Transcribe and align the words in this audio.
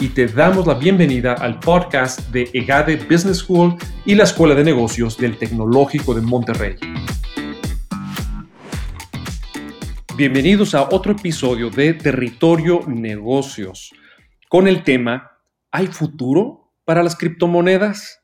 y 0.00 0.10
te 0.10 0.26
damos 0.28 0.66
la 0.66 0.74
bienvenida 0.74 1.32
al 1.34 1.58
podcast 1.58 2.30
de 2.30 2.48
EGADE 2.52 2.96
Business 3.10 3.38
School 3.38 3.74
y 4.04 4.14
la 4.14 4.24
Escuela 4.24 4.54
de 4.54 4.62
Negocios 4.62 5.18
del 5.18 5.36
Tecnológico 5.36 6.14
de 6.14 6.20
Monterrey. 6.20 6.76
Bienvenidos 10.16 10.74
a 10.76 10.88
otro 10.88 11.12
episodio 11.12 11.68
de 11.70 11.94
Territorio 11.94 12.82
Negocios 12.86 13.92
con 14.48 14.68
el 14.68 14.84
tema 14.84 15.32
¿Hay 15.72 15.88
futuro 15.88 16.72
para 16.84 17.02
las 17.02 17.16
criptomonedas? 17.16 18.22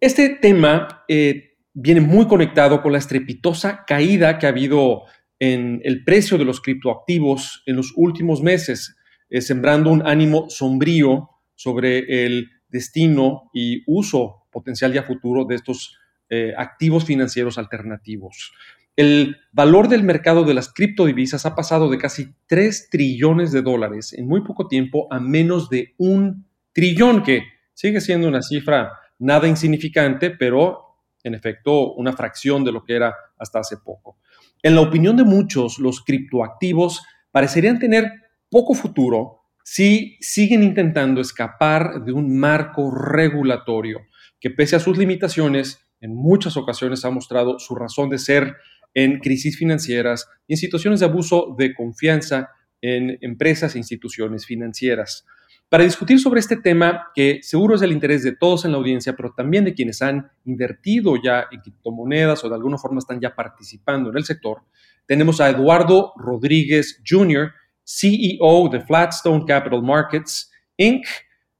Este 0.00 0.28
tema 0.40 1.04
eh, 1.08 1.56
viene 1.72 2.02
muy 2.02 2.26
conectado 2.26 2.82
con 2.82 2.92
la 2.92 2.98
estrepitosa 2.98 3.84
caída 3.86 4.38
que 4.38 4.44
ha 4.44 4.50
habido 4.50 5.04
en 5.38 5.80
el 5.84 6.04
precio 6.04 6.36
de 6.36 6.44
los 6.44 6.60
criptoactivos 6.60 7.62
en 7.64 7.76
los 7.76 7.92
últimos 7.96 8.42
meses 8.42 8.97
eh, 9.30 9.40
sembrando 9.40 9.90
un 9.90 10.06
ánimo 10.06 10.48
sombrío 10.48 11.30
sobre 11.54 12.24
el 12.24 12.50
destino 12.68 13.50
y 13.52 13.82
uso 13.86 14.46
potencial 14.50 14.94
y 14.94 14.98
a 14.98 15.02
futuro 15.02 15.44
de 15.44 15.54
estos 15.54 15.96
eh, 16.30 16.52
activos 16.56 17.04
financieros 17.04 17.58
alternativos. 17.58 18.52
El 18.96 19.36
valor 19.52 19.88
del 19.88 20.02
mercado 20.02 20.44
de 20.44 20.54
las 20.54 20.72
criptodivisas 20.72 21.46
ha 21.46 21.54
pasado 21.54 21.88
de 21.88 21.98
casi 21.98 22.34
3 22.46 22.88
trillones 22.90 23.52
de 23.52 23.62
dólares 23.62 24.12
en 24.12 24.26
muy 24.26 24.42
poco 24.42 24.66
tiempo 24.66 25.06
a 25.10 25.20
menos 25.20 25.70
de 25.70 25.94
un 25.98 26.46
trillón, 26.72 27.22
que 27.22 27.44
sigue 27.74 28.00
siendo 28.00 28.26
una 28.26 28.42
cifra 28.42 28.92
nada 29.18 29.46
insignificante, 29.46 30.30
pero 30.30 30.96
en 31.22 31.34
efecto 31.34 31.92
una 31.94 32.12
fracción 32.12 32.64
de 32.64 32.72
lo 32.72 32.84
que 32.84 32.96
era 32.96 33.14
hasta 33.38 33.60
hace 33.60 33.76
poco. 33.76 34.18
En 34.62 34.74
la 34.74 34.80
opinión 34.80 35.16
de 35.16 35.24
muchos, 35.24 35.78
los 35.78 36.02
criptoactivos 36.04 37.02
parecerían 37.30 37.78
tener 37.78 38.10
poco 38.50 38.74
futuro 38.74 39.38
si 39.64 40.16
siguen 40.20 40.62
intentando 40.62 41.20
escapar 41.20 42.02
de 42.04 42.12
un 42.12 42.38
marco 42.38 42.90
regulatorio 42.90 44.00
que 44.40 44.50
pese 44.50 44.76
a 44.76 44.80
sus 44.80 44.96
limitaciones, 44.96 45.86
en 46.00 46.14
muchas 46.14 46.56
ocasiones 46.56 47.04
ha 47.04 47.10
mostrado 47.10 47.58
su 47.58 47.74
razón 47.74 48.08
de 48.08 48.18
ser 48.18 48.56
en 48.94 49.18
crisis 49.18 49.58
financieras 49.58 50.26
y 50.46 50.54
en 50.54 50.58
situaciones 50.58 51.00
de 51.00 51.06
abuso 51.06 51.54
de 51.58 51.74
confianza 51.74 52.50
en 52.80 53.18
empresas 53.20 53.74
e 53.74 53.78
instituciones 53.78 54.46
financieras. 54.46 55.26
Para 55.68 55.84
discutir 55.84 56.18
sobre 56.18 56.40
este 56.40 56.56
tema, 56.56 57.08
que 57.14 57.40
seguro 57.42 57.74
es 57.74 57.82
del 57.82 57.92
interés 57.92 58.22
de 58.22 58.34
todos 58.34 58.64
en 58.64 58.72
la 58.72 58.78
audiencia, 58.78 59.14
pero 59.14 59.34
también 59.36 59.66
de 59.66 59.74
quienes 59.74 60.00
han 60.00 60.30
invertido 60.46 61.16
ya 61.22 61.44
en 61.50 61.60
criptomonedas 61.60 62.42
o 62.42 62.48
de 62.48 62.54
alguna 62.54 62.78
forma 62.78 63.00
están 63.00 63.20
ya 63.20 63.34
participando 63.34 64.08
en 64.08 64.16
el 64.16 64.24
sector, 64.24 64.62
tenemos 65.04 65.42
a 65.42 65.50
Eduardo 65.50 66.14
Rodríguez 66.16 67.02
Jr., 67.06 67.52
CEO 67.88 68.68
de 68.68 68.80
Flatstone 68.80 69.44
Capital 69.46 69.82
Markets, 69.82 70.50
Inc., 70.76 71.06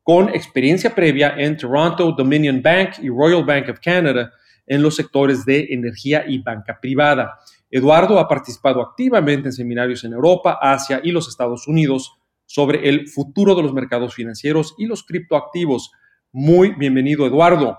con 0.03 0.29
experiencia 0.31 0.95
previa 0.95 1.35
en 1.37 1.57
Toronto, 1.57 2.13
Dominion 2.13 2.63
Bank 2.63 2.99
y 3.03 3.09
Royal 3.09 3.45
Bank 3.45 3.69
of 3.71 3.81
Canada 3.81 4.31
en 4.67 4.83
los 4.83 4.97
sectores 4.97 5.45
de 5.45 5.69
energía 5.71 6.25
y 6.27 6.39
banca 6.39 6.79
privada. 6.81 7.39
Eduardo 7.71 8.19
ha 8.19 8.29
participado 8.29 8.83
activamente 8.83 9.49
en 9.49 9.53
seminarios 9.53 10.05
en 10.05 10.13
Europa, 10.13 10.59
Asia 10.61 11.01
y 11.03 11.13
los 11.13 11.29
Estados 11.29 11.67
Unidos 11.67 12.13
sobre 12.47 12.89
el 12.89 13.09
futuro 13.09 13.55
de 13.55 13.63
los 13.63 13.73
mercados 13.73 14.15
financieros 14.15 14.75
y 14.79 14.87
los 14.87 15.05
criptoactivos. 15.05 15.91
Muy 16.33 16.75
bienvenido, 16.75 17.27
Eduardo. 17.27 17.79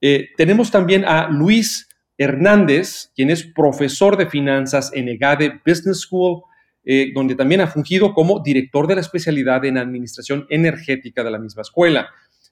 Eh, 0.00 0.30
tenemos 0.36 0.70
también 0.70 1.04
a 1.04 1.28
Luis 1.28 1.88
Hernández, 2.18 3.10
quien 3.14 3.30
es 3.30 3.44
profesor 3.44 4.16
de 4.16 4.26
finanzas 4.26 4.92
en 4.94 5.08
EGADE 5.08 5.60
Business 5.64 6.00
School 6.00 6.42
eh, 6.84 7.12
donde 7.14 7.34
también 7.34 7.60
ha 7.60 7.66
fungido 7.66 8.12
como 8.12 8.40
director 8.40 8.86
de 8.86 8.96
la 8.96 9.00
especialidad 9.00 9.64
en 9.64 9.78
administración 9.78 10.46
energética 10.50 11.22
de 11.22 11.30
la 11.30 11.38
misma 11.38 11.62
escuela. 11.62 12.08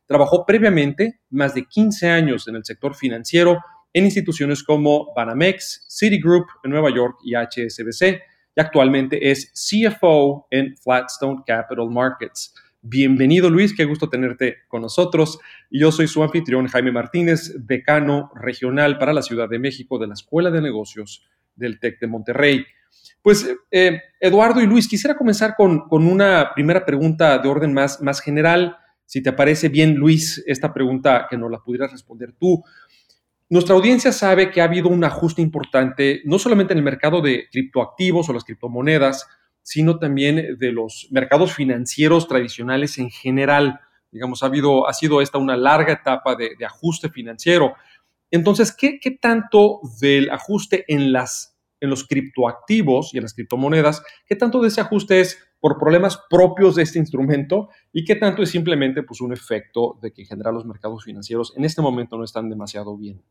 Trabajó 0.06 0.44
previamente 0.46 1.20
más 1.30 1.54
de 1.54 1.64
15 1.64 2.08
años 2.08 2.46
en 2.48 2.56
el 2.56 2.64
sector 2.64 2.94
financiero 2.94 3.58
en 3.92 4.04
instituciones 4.04 4.62
como 4.62 5.12
Banamex, 5.14 5.86
Citigroup 5.88 6.46
en 6.62 6.70
Nueva 6.70 6.94
York 6.94 7.18
y 7.24 7.34
HSBC, 7.34 8.22
y 8.56 8.60
actualmente 8.60 9.30
es 9.30 9.52
CFO 9.52 10.46
en 10.50 10.76
Flatstone 10.76 11.42
Capital 11.46 11.90
Markets. 11.90 12.54
Bienvenido 12.82 13.50
Luis, 13.50 13.74
qué 13.76 13.84
gusto 13.84 14.08
tenerte 14.08 14.58
con 14.68 14.82
nosotros. 14.82 15.38
Yo 15.70 15.92
soy 15.92 16.08
su 16.08 16.22
anfitrión 16.22 16.66
Jaime 16.66 16.92
Martínez, 16.92 17.54
decano 17.58 18.30
regional 18.34 18.96
para 18.96 19.12
la 19.12 19.22
Ciudad 19.22 19.48
de 19.48 19.58
México 19.58 19.98
de 19.98 20.06
la 20.06 20.14
Escuela 20.14 20.50
de 20.50 20.62
Negocios 20.62 21.28
del 21.54 21.78
TEC 21.78 22.00
de 22.00 22.06
Monterrey. 22.06 22.64
Pues, 23.22 23.46
eh, 23.70 24.00
Eduardo 24.18 24.60
y 24.60 24.66
Luis, 24.66 24.88
quisiera 24.88 25.16
comenzar 25.16 25.54
con, 25.56 25.84
una 25.90 26.52
primera 26.54 26.84
pregunta 26.84 27.38
de 27.38 27.48
orden 27.48 27.72
más, 27.72 28.00
más 28.00 28.20
general. 28.20 28.76
Si 29.04 29.22
te 29.22 29.32
parece 29.32 29.68
bien, 29.68 29.94
Luis, 29.94 30.42
esta 30.46 30.72
pregunta 30.72 31.26
que 31.28 31.36
nos 31.36 31.50
la 31.50 31.58
pudieras 31.58 31.92
responder 31.92 32.32
tú. 32.32 32.62
Nuestra 33.48 33.74
audiencia 33.74 34.12
sabe 34.12 34.50
que 34.50 34.60
ha 34.60 34.64
habido 34.64 34.88
un 34.88 35.02
ajuste 35.02 35.42
importante, 35.42 36.22
no 36.24 36.38
solamente 36.38 36.72
en 36.72 36.78
el 36.78 36.84
mercado 36.84 37.20
de 37.20 37.48
criptoactivos 37.50 38.28
o 38.28 38.32
las 38.32 38.44
criptomonedas, 38.44 39.26
sino 39.62 39.98
también 39.98 40.56
de 40.58 40.72
los 40.72 41.08
mercados 41.10 41.52
financieros 41.52 42.28
tradicionales 42.28 42.98
en 42.98 43.10
general. 43.10 43.80
Digamos, 44.12 44.42
ha, 44.42 44.46
habido, 44.46 44.88
ha 44.88 44.92
sido 44.92 45.20
esta 45.20 45.38
una 45.38 45.56
larga 45.56 45.92
etapa 45.92 46.36
de, 46.36 46.56
ajuste 46.64 47.08
financiero. 47.10 47.74
Entonces, 48.30 48.72
¿qué, 48.72 48.98
¿qué, 49.00 49.10
tanto 49.10 49.80
del 50.00 50.30
ajuste 50.30 50.84
en 50.88 51.12
los 51.12 52.06
criptoactivos 52.08 53.14
y 53.14 53.18
en 53.18 53.24
las 53.24 53.34
criptomonedas, 53.34 54.02
qué 54.26 54.36
tanto 54.36 54.60
de 54.60 54.68
ese 54.68 54.80
ajuste 54.80 55.20
es 55.20 55.38
por 55.60 55.78
problemas 55.78 56.18
propios 56.28 56.74
de 56.74 56.82
este 56.82 56.98
instrumento 56.98 57.68
y 57.92 58.04
qué 58.04 58.16
tanto 58.16 58.42
es 58.42 58.50
simplemente 58.50 59.02
pues, 59.02 59.20
un 59.20 59.32
efecto 59.32 59.98
de 60.02 60.12
que 60.12 60.22
en 60.22 60.28
general 60.28 60.54
los 60.54 60.66
mercados 60.66 61.04
financieros 61.04 61.52
en 61.56 61.64
este 61.64 61.82
momento 61.82 62.16
no 62.16 62.24
están 62.24 62.48
demasiado 62.48 62.96
bien. 62.96 63.22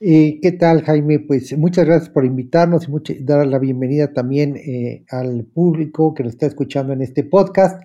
Eh, 0.00 0.38
¿Qué 0.42 0.52
tal, 0.52 0.82
Jaime? 0.82 1.20
Pues 1.20 1.56
muchas 1.56 1.86
gracias 1.86 2.10
por 2.10 2.24
invitarnos 2.24 2.88
y 3.08 3.24
dar 3.24 3.46
la 3.46 3.58
bienvenida 3.58 4.12
también 4.12 4.56
eh, 4.56 5.04
al 5.08 5.44
público 5.44 6.12
que 6.12 6.24
nos 6.24 6.34
está 6.34 6.46
escuchando 6.46 6.92
en 6.92 7.00
este 7.00 7.24
podcast. 7.24 7.80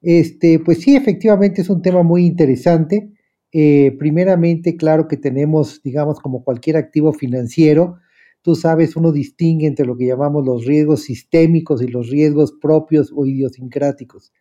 Este, 0.00 0.58
pues 0.58 0.80
sí, 0.80 0.96
efectivamente 0.96 1.62
es 1.62 1.70
un 1.70 1.82
tema 1.82 2.02
muy 2.02 2.26
interesante. 2.26 3.12
Eh, 3.52 3.96
primeramente, 3.98 4.76
claro 4.76 5.08
que 5.08 5.16
tenemos, 5.16 5.82
digamos, 5.82 6.20
como 6.20 6.44
cualquier 6.44 6.76
activo 6.76 7.12
financiero, 7.12 7.98
tú 8.42 8.54
sabes, 8.54 8.94
uno 8.96 9.10
distingue 9.10 9.66
entre 9.66 9.86
lo 9.86 9.96
que 9.96 10.06
llamamos 10.06 10.44
los 10.44 10.66
riesgos 10.66 11.02
sistémicos 11.04 11.82
y 11.82 11.88
los 11.88 12.10
riesgos 12.10 12.52
propios 12.52 13.12
o 13.14 13.24
idiosincráticos. 13.24 14.32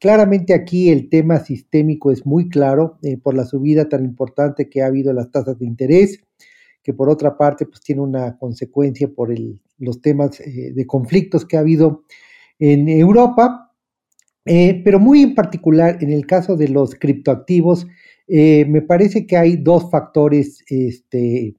Claramente 0.00 0.54
aquí 0.54 0.90
el 0.90 1.08
tema 1.08 1.38
sistémico 1.40 2.12
es 2.12 2.26
muy 2.26 2.48
claro 2.48 2.98
eh, 3.02 3.16
por 3.16 3.34
la 3.34 3.44
subida 3.44 3.88
tan 3.88 4.04
importante 4.04 4.68
que 4.68 4.82
ha 4.82 4.86
habido 4.86 5.10
en 5.10 5.16
las 5.16 5.30
tasas 5.30 5.58
de 5.58 5.66
interés, 5.66 6.20
que 6.82 6.92
por 6.94 7.08
otra 7.08 7.36
parte 7.36 7.66
pues 7.66 7.80
tiene 7.80 8.02
una 8.02 8.38
consecuencia 8.38 9.08
por 9.08 9.32
los 9.78 10.00
temas 10.00 10.40
eh, 10.40 10.72
de 10.74 10.86
conflictos 10.86 11.44
que 11.44 11.56
ha 11.56 11.60
habido 11.60 12.04
en 12.58 12.88
Europa, 12.88 13.72
pero 14.44 14.98
muy 14.98 15.22
en 15.22 15.34
particular 15.34 15.98
en 16.00 16.10
el 16.10 16.26
caso 16.26 16.56
de 16.56 16.68
los 16.68 16.94
criptoactivos, 16.94 17.86
me 18.28 18.82
parece 18.82 19.26
que 19.26 19.36
hay 19.36 19.56
dos 19.56 19.90
factores 19.90 20.62
este, 20.68 21.54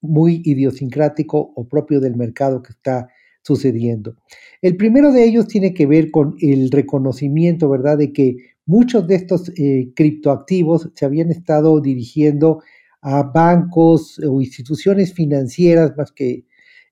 muy 0.00 0.42
idiosincrático 0.44 1.52
o 1.54 1.68
propio 1.68 2.00
del 2.00 2.16
mercado 2.16 2.62
que 2.62 2.72
está 2.72 3.08
sucediendo. 3.42 4.16
El 4.60 4.76
primero 4.76 5.12
de 5.12 5.24
ellos 5.24 5.46
tiene 5.46 5.72
que 5.72 5.86
ver 5.86 6.10
con 6.10 6.36
el 6.40 6.70
reconocimiento, 6.70 7.68
¿verdad?, 7.68 7.98
de 7.98 8.12
que 8.12 8.36
muchos 8.66 9.06
de 9.06 9.14
estos 9.14 9.50
eh, 9.56 9.90
criptoactivos 9.94 10.90
se 10.94 11.04
habían 11.06 11.30
estado 11.30 11.80
dirigiendo 11.80 12.62
a 13.00 13.22
bancos 13.22 14.18
o 14.18 14.40
instituciones 14.40 15.14
financieras 15.14 15.96
más 15.96 16.12
que, 16.12 16.44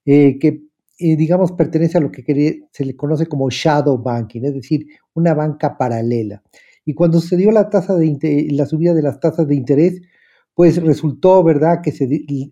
eh, 0.06 0.38
que 0.38 0.62
eh, 0.98 1.16
digamos, 1.16 1.52
pertenece 1.52 1.98
a 1.98 2.00
lo 2.00 2.10
que 2.10 2.64
se 2.72 2.84
le 2.84 2.96
conoce 2.96 3.26
como 3.26 3.50
shadow 3.50 3.98
banking, 3.98 4.44
es 4.44 4.54
decir, 4.54 4.86
una 5.12 5.34
banca 5.34 5.76
paralela. 5.76 6.42
Y 6.86 6.94
cuando 6.94 7.20
se 7.20 7.36
dio 7.36 7.50
la, 7.50 7.68
tasa 7.68 7.94
de 7.94 8.48
la 8.52 8.64
subida 8.64 8.94
de 8.94 9.02
las 9.02 9.20
tasas 9.20 9.46
de 9.46 9.56
interés, 9.56 10.00
pues 10.54 10.82
resultó, 10.82 11.44
¿verdad?, 11.44 11.80
que 11.82 11.92
se, 11.92 12.08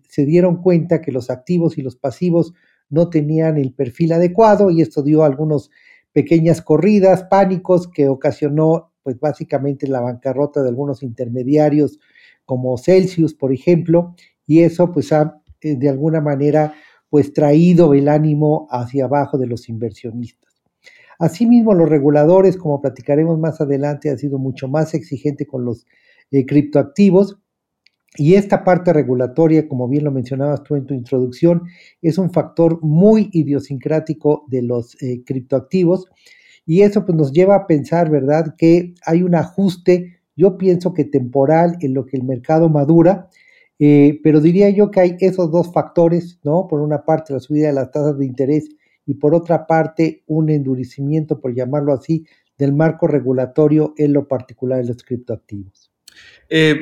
se, 0.07 0.25
dieron 0.25 0.61
cuenta 0.61 1.01
que 1.01 1.11
los 1.11 1.31
activos 1.31 1.79
y 1.79 1.81
los 1.81 1.95
pasivos 1.95 2.53
no 2.89 3.09
tenían 3.09 3.57
el 3.57 3.73
perfil 3.73 4.11
adecuado 4.11 4.69
y 4.69 4.81
esto 4.81 5.01
dio 5.01 5.23
algunas 5.23 5.71
pequeñas 6.11 6.61
corridas, 6.61 7.23
pánicos 7.23 7.87
que 7.87 8.07
ocasionó 8.07 8.91
pues 9.01 9.19
básicamente 9.19 9.87
la 9.87 10.01
bancarrota 10.01 10.61
de 10.61 10.69
algunos 10.69 11.01
intermediarios 11.01 11.99
como 12.45 12.77
Celsius, 12.77 13.33
por 13.33 13.53
ejemplo, 13.53 14.15
y 14.45 14.59
eso 14.59 14.91
pues 14.91 15.11
ha 15.13 15.41
eh, 15.61 15.75
de 15.75 15.89
alguna 15.89 16.21
manera 16.21 16.73
pues 17.09 17.33
traído 17.33 17.93
el 17.93 18.07
ánimo 18.09 18.67
hacia 18.69 19.05
abajo 19.05 19.37
de 19.37 19.47
los 19.47 19.69
inversionistas. 19.69 20.44
Asimismo, 21.19 21.73
los 21.73 21.89
reguladores, 21.89 22.57
como 22.57 22.81
platicaremos 22.81 23.39
más 23.39 23.61
adelante, 23.61 24.09
han 24.09 24.17
sido 24.17 24.37
mucho 24.37 24.67
más 24.67 24.93
exigentes 24.93 25.47
con 25.47 25.65
los 25.65 25.85
eh, 26.31 26.45
criptoactivos. 26.45 27.39
Y 28.17 28.35
esta 28.35 28.63
parte 28.63 28.93
regulatoria, 28.93 29.67
como 29.67 29.87
bien 29.87 30.05
lo 30.05 30.11
mencionabas 30.11 30.63
tú 30.63 30.75
en 30.75 30.85
tu 30.85 30.93
introducción, 30.93 31.63
es 32.01 32.17
un 32.17 32.31
factor 32.31 32.81
muy 32.81 33.29
idiosincrático 33.33 34.45
de 34.47 34.61
los 34.61 35.01
eh, 35.01 35.23
criptoactivos. 35.25 36.07
Y 36.65 36.81
eso 36.81 37.05
pues, 37.05 37.17
nos 37.17 37.31
lleva 37.31 37.55
a 37.55 37.67
pensar, 37.67 38.09
¿verdad?, 38.09 38.55
que 38.57 38.95
hay 39.05 39.21
un 39.21 39.35
ajuste, 39.35 40.19
yo 40.35 40.57
pienso 40.57 40.93
que 40.93 41.05
temporal, 41.05 41.77
en 41.81 41.93
lo 41.93 42.05
que 42.05 42.17
el 42.17 42.23
mercado 42.23 42.69
madura, 42.69 43.29
eh, 43.79 44.19
pero 44.23 44.39
diría 44.39 44.69
yo 44.69 44.89
que 44.89 45.01
hay 45.01 45.17
esos 45.19 45.51
dos 45.51 45.71
factores, 45.73 46.39
¿no? 46.43 46.67
Por 46.67 46.81
una 46.81 47.03
parte, 47.03 47.33
la 47.33 47.39
subida 47.39 47.67
de 47.67 47.73
las 47.73 47.91
tasas 47.91 48.17
de 48.17 48.25
interés 48.25 48.69
y 49.05 49.15
por 49.15 49.35
otra 49.35 49.67
parte 49.67 50.23
un 50.27 50.49
endurecimiento, 50.49 51.39
por 51.39 51.53
llamarlo 51.53 51.93
así, 51.93 52.25
del 52.57 52.73
marco 52.73 53.07
regulatorio 53.07 53.93
en 53.97 54.13
lo 54.13 54.27
particular 54.27 54.81
de 54.81 54.87
los 54.87 55.03
criptoactivos. 55.03 55.91
Eh, 56.49 56.79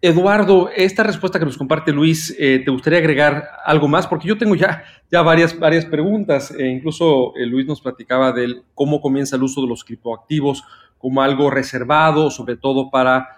Eduardo, 0.00 0.70
esta 0.74 1.02
respuesta 1.02 1.38
que 1.38 1.44
nos 1.44 1.58
comparte 1.58 1.92
Luis, 1.92 2.34
eh, 2.38 2.62
¿te 2.64 2.70
gustaría 2.70 3.00
agregar 3.00 3.48
algo 3.64 3.88
más? 3.88 4.06
Porque 4.06 4.28
yo 4.28 4.38
tengo 4.38 4.54
ya, 4.54 4.84
ya 5.10 5.22
varias, 5.22 5.58
varias 5.58 5.84
preguntas. 5.84 6.52
E 6.52 6.66
incluso 6.68 7.36
eh, 7.36 7.44
Luis 7.46 7.66
nos 7.66 7.80
platicaba 7.80 8.32
de 8.32 8.62
cómo 8.74 9.00
comienza 9.00 9.36
el 9.36 9.42
uso 9.42 9.60
de 9.60 9.68
los 9.68 9.84
criptoactivos 9.84 10.62
como 10.98 11.20
algo 11.22 11.50
reservado, 11.50 12.30
sobre 12.30 12.56
todo 12.56 12.90
para 12.90 13.34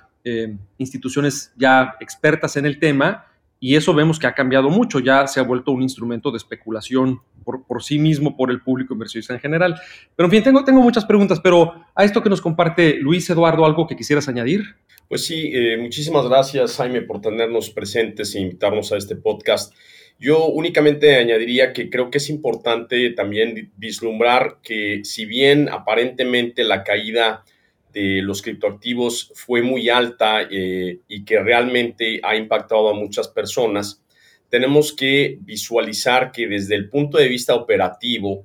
instituciones 0.77 1.51
ya 1.57 1.95
expertas 1.99 2.59
en 2.59 2.67
el 2.67 2.79
tema 2.79 3.25
y 3.61 3.77
eso 3.77 3.93
vemos 3.93 4.19
que 4.19 4.27
ha 4.27 4.35
cambiado 4.35 4.71
mucho, 4.71 5.01
ya 5.01 5.27
se 5.27 5.39
ha 5.39 5.43
vuelto 5.43 5.71
un 5.71 5.83
instrumento 5.83 6.31
de 6.31 6.39
especulación 6.39 7.21
por, 7.45 7.67
por 7.67 7.83
sí 7.83 7.99
mismo, 7.99 8.35
por 8.35 8.51
el 8.51 8.63
público 8.63 8.95
inversionista 8.95 9.35
en 9.35 9.41
general. 9.41 9.79
Pero 10.17 10.27
en 10.27 10.31
fin, 10.31 10.43
tengo, 10.43 10.65
tengo 10.65 10.81
muchas 10.81 11.05
preguntas, 11.05 11.41
pero 11.41 11.75
a 11.95 12.05
esto 12.05 12.23
que 12.23 12.31
nos 12.31 12.41
comparte 12.41 12.95
Luis 12.95 13.29
Eduardo, 13.29 13.67
¿algo 13.67 13.87
que 13.87 13.97
quisieras 13.97 14.29
añadir? 14.29 14.63
Pues 15.09 15.27
sí, 15.27 15.51
eh, 15.53 15.77
muchísimas 15.77 16.27
gracias 16.27 16.77
Jaime 16.77 17.03
por 17.03 17.21
tenernos 17.21 17.69
presentes 17.71 18.35
e 18.35 18.41
invitarnos 18.41 18.93
a 18.93 18.97
este 18.97 19.17
podcast. 19.17 19.75
Yo 20.19 20.47
únicamente 20.47 21.17
añadiría 21.17 21.73
que 21.73 21.91
creo 21.91 22.11
que 22.11 22.19
es 22.19 22.31
importante 22.31 23.11
también 23.11 23.73
vislumbrar 23.77 24.59
que 24.63 25.01
si 25.03 25.27
bien 25.27 25.69
aparentemente 25.69 26.63
la 26.65 26.85
caída 26.85 27.45
de 27.93 28.23
los 28.23 28.43
criptoactivos 28.43 29.33
fue 29.35 29.63
muy 29.63 29.89
alta 29.89 30.43
eh, 30.51 31.01
y 31.09 31.25
que 31.25 31.41
realmente 31.41 32.21
ha 32.23 32.37
impactado 32.37 32.89
a 32.89 32.95
muchas 32.95 33.29
personas, 33.29 34.03
tenemos 34.49 34.93
que 34.93 35.39
visualizar 35.41 36.33
que 36.33 36.47
desde 36.47 36.75
el 36.75 36.89
punto 36.89 37.19
de 37.19 37.29
vista 37.29 37.55
operativo, 37.55 38.45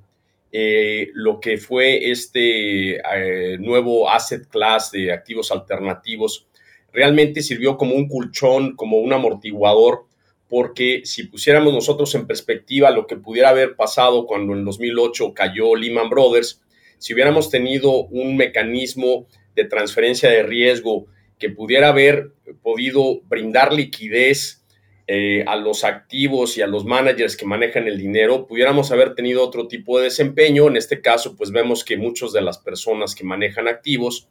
eh, 0.52 1.10
lo 1.14 1.40
que 1.40 1.58
fue 1.58 2.10
este 2.10 2.96
eh, 2.96 3.58
nuevo 3.58 4.08
asset 4.08 4.46
class 4.48 4.92
de 4.92 5.12
activos 5.12 5.50
alternativos 5.50 6.46
realmente 6.92 7.42
sirvió 7.42 7.76
como 7.76 7.94
un 7.94 8.08
colchón, 8.08 8.74
como 8.74 8.98
un 8.98 9.12
amortiguador, 9.12 10.06
porque 10.48 11.02
si 11.04 11.24
pusiéramos 11.24 11.74
nosotros 11.74 12.14
en 12.14 12.26
perspectiva 12.26 12.90
lo 12.90 13.06
que 13.06 13.16
pudiera 13.16 13.50
haber 13.50 13.74
pasado 13.74 14.26
cuando 14.26 14.54
en 14.54 14.64
2008 14.64 15.34
cayó 15.34 15.74
Lehman 15.74 16.08
Brothers, 16.08 16.62
si 16.98 17.14
hubiéramos 17.14 17.50
tenido 17.50 18.04
un 18.06 18.36
mecanismo 18.36 19.26
de 19.54 19.64
transferencia 19.64 20.30
de 20.30 20.42
riesgo 20.42 21.06
que 21.38 21.50
pudiera 21.50 21.88
haber 21.88 22.32
podido 22.62 23.20
brindar 23.22 23.72
liquidez 23.72 24.62
eh, 25.08 25.44
a 25.46 25.56
los 25.56 25.84
activos 25.84 26.58
y 26.58 26.62
a 26.62 26.66
los 26.66 26.84
managers 26.84 27.36
que 27.36 27.46
manejan 27.46 27.86
el 27.86 27.96
dinero, 27.96 28.46
pudiéramos 28.46 28.90
haber 28.90 29.14
tenido 29.14 29.44
otro 29.44 29.68
tipo 29.68 29.98
de 29.98 30.04
desempeño. 30.04 30.66
En 30.66 30.76
este 30.76 31.00
caso, 31.00 31.36
pues 31.36 31.52
vemos 31.52 31.84
que 31.84 31.96
muchas 31.96 32.32
de 32.32 32.40
las 32.40 32.58
personas 32.58 33.14
que 33.14 33.22
manejan 33.22 33.68
activos 33.68 34.28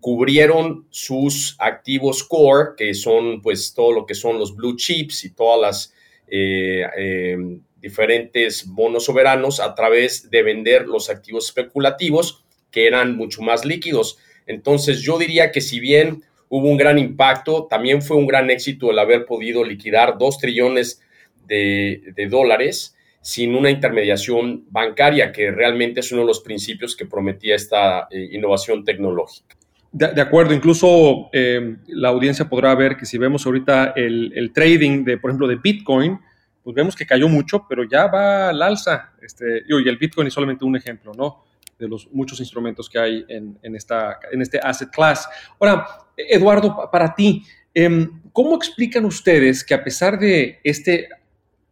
cubrieron 0.00 0.86
sus 0.90 1.56
activos 1.58 2.24
core, 2.24 2.70
que 2.76 2.94
son 2.94 3.42
pues 3.42 3.74
todo 3.74 3.92
lo 3.92 4.06
que 4.06 4.14
son 4.14 4.38
los 4.38 4.54
blue 4.54 4.76
chips 4.76 5.24
y 5.24 5.34
todas 5.34 5.60
las 5.60 5.94
eh, 6.26 6.84
eh, 6.96 7.36
diferentes 7.84 8.66
bonos 8.66 9.04
soberanos 9.04 9.60
a 9.60 9.74
través 9.74 10.30
de 10.30 10.42
vender 10.42 10.86
los 10.86 11.10
activos 11.10 11.44
especulativos 11.44 12.42
que 12.70 12.86
eran 12.86 13.14
mucho 13.14 13.42
más 13.42 13.66
líquidos. 13.66 14.16
Entonces 14.46 15.02
yo 15.02 15.18
diría 15.18 15.52
que 15.52 15.60
si 15.60 15.80
bien 15.80 16.24
hubo 16.48 16.66
un 16.70 16.78
gran 16.78 16.98
impacto, 16.98 17.66
también 17.68 18.00
fue 18.00 18.16
un 18.16 18.26
gran 18.26 18.48
éxito 18.48 18.90
el 18.90 18.98
haber 18.98 19.26
podido 19.26 19.64
liquidar 19.64 20.16
dos 20.16 20.38
trillones 20.38 21.02
de, 21.46 22.00
dólares 22.30 22.96
sin 23.20 23.54
una 23.54 23.70
intermediación 23.70 24.64
bancaria, 24.70 25.30
que 25.30 25.50
realmente 25.50 26.00
es 26.00 26.10
uno 26.10 26.22
de 26.22 26.28
los 26.28 26.40
principios 26.40 26.96
que 26.96 27.04
prometía 27.04 27.54
esta 27.54 28.08
eh, 28.10 28.30
innovación 28.32 28.82
tecnológica. 28.82 29.56
De, 29.92 30.20
acuerdo, 30.20 30.54
incluso 30.54 31.28
eh, 31.32 31.76
la 31.86 32.08
audiencia 32.08 32.48
podrá 32.48 32.74
ver 32.74 32.96
que 32.96 33.06
si 33.06 33.16
vemos 33.16 33.46
ahorita 33.46 33.92
el, 33.94 34.50
trading 34.52 35.04
de, 35.04 35.18
por 35.18 35.30
ejemplo, 35.30 35.46
de 35.46 35.56
Bitcoin, 35.56 36.18
pues 36.64 36.74
vemos 36.74 36.96
que 36.96 37.06
cayó 37.06 37.28
mucho, 37.28 37.66
pero 37.68 37.84
ya 37.84 38.06
va 38.06 38.48
al 38.48 38.62
alza. 38.62 39.12
Este, 39.20 39.62
y 39.68 39.88
el 39.88 39.98
Bitcoin 39.98 40.26
es 40.26 40.32
solamente 40.32 40.64
un 40.64 40.74
ejemplo, 40.74 41.12
¿no? 41.14 41.44
De 41.78 41.86
los 41.86 42.10
muchos 42.10 42.40
instrumentos 42.40 42.88
que 42.88 42.98
hay 42.98 43.24
en, 43.28 43.58
en, 43.62 43.76
esta, 43.76 44.18
en 44.32 44.40
este 44.40 44.58
asset 44.58 44.90
class. 44.90 45.28
Ahora, 45.60 45.86
Eduardo, 46.16 46.88
para 46.90 47.14
ti, 47.14 47.44
em, 47.74 48.22
¿cómo 48.32 48.56
explican 48.56 49.04
ustedes 49.04 49.62
que 49.62 49.74
a 49.74 49.84
pesar 49.84 50.18
de 50.18 50.60
este 50.64 51.08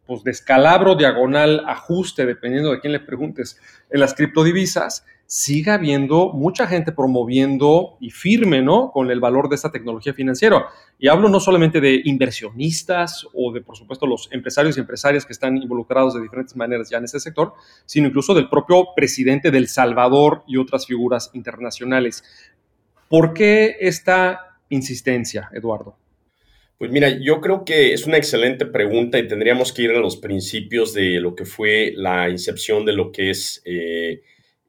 pues, 0.05 0.23
descalabro 0.23 0.95
diagonal 0.95 1.63
ajuste, 1.67 2.25
dependiendo 2.25 2.71
de 2.71 2.79
quién 2.79 2.93
le 2.93 2.99
preguntes, 2.99 3.59
en 3.89 3.99
las 3.99 4.13
criptodivisas, 4.13 5.05
siga 5.25 5.75
habiendo 5.75 6.31
mucha 6.33 6.67
gente 6.67 6.91
promoviendo 6.91 7.97
y 7.99 8.11
firme, 8.11 8.61
¿no? 8.61 8.91
Con 8.91 9.09
el 9.09 9.19
valor 9.19 9.49
de 9.49 9.55
esta 9.55 9.71
tecnología 9.71 10.13
financiera. 10.13 10.65
Y 10.99 11.07
hablo 11.07 11.29
no 11.29 11.39
solamente 11.39 11.81
de 11.81 12.01
inversionistas 12.05 13.27
o 13.33 13.51
de, 13.51 13.61
por 13.61 13.75
supuesto, 13.75 14.05
los 14.05 14.29
empresarios 14.31 14.77
y 14.77 14.79
empresarias 14.79 15.25
que 15.25 15.33
están 15.33 15.57
involucrados 15.57 16.13
de 16.13 16.21
diferentes 16.21 16.55
maneras 16.55 16.89
ya 16.89 16.97
en 16.97 17.05
este 17.05 17.19
sector, 17.19 17.53
sino 17.85 18.07
incluso 18.07 18.33
del 18.33 18.49
propio 18.49 18.89
presidente 18.95 19.49
del 19.49 19.67
Salvador 19.67 20.43
y 20.47 20.57
otras 20.57 20.85
figuras 20.85 21.31
internacionales. 21.33 22.23
¿Por 23.09 23.33
qué 23.33 23.77
esta 23.79 24.57
insistencia, 24.69 25.49
Eduardo? 25.53 25.97
Pues 26.77 26.91
mira, 26.91 27.09
yo 27.09 27.39
creo 27.39 27.63
que 27.63 27.93
es 27.93 28.05
una 28.05 28.17
excelente 28.17 28.65
pregunta 28.65 29.17
y 29.17 29.27
tendríamos 29.27 29.71
que 29.71 29.83
ir 29.83 29.91
a 29.91 29.99
los 29.99 30.17
principios 30.17 30.93
de 30.93 31.19
lo 31.21 31.35
que 31.35 31.45
fue 31.45 31.93
la 31.95 32.29
incepción 32.29 32.85
de 32.85 32.93
lo 32.93 33.11
que 33.11 33.29
es 33.29 33.61
eh, 33.63 34.21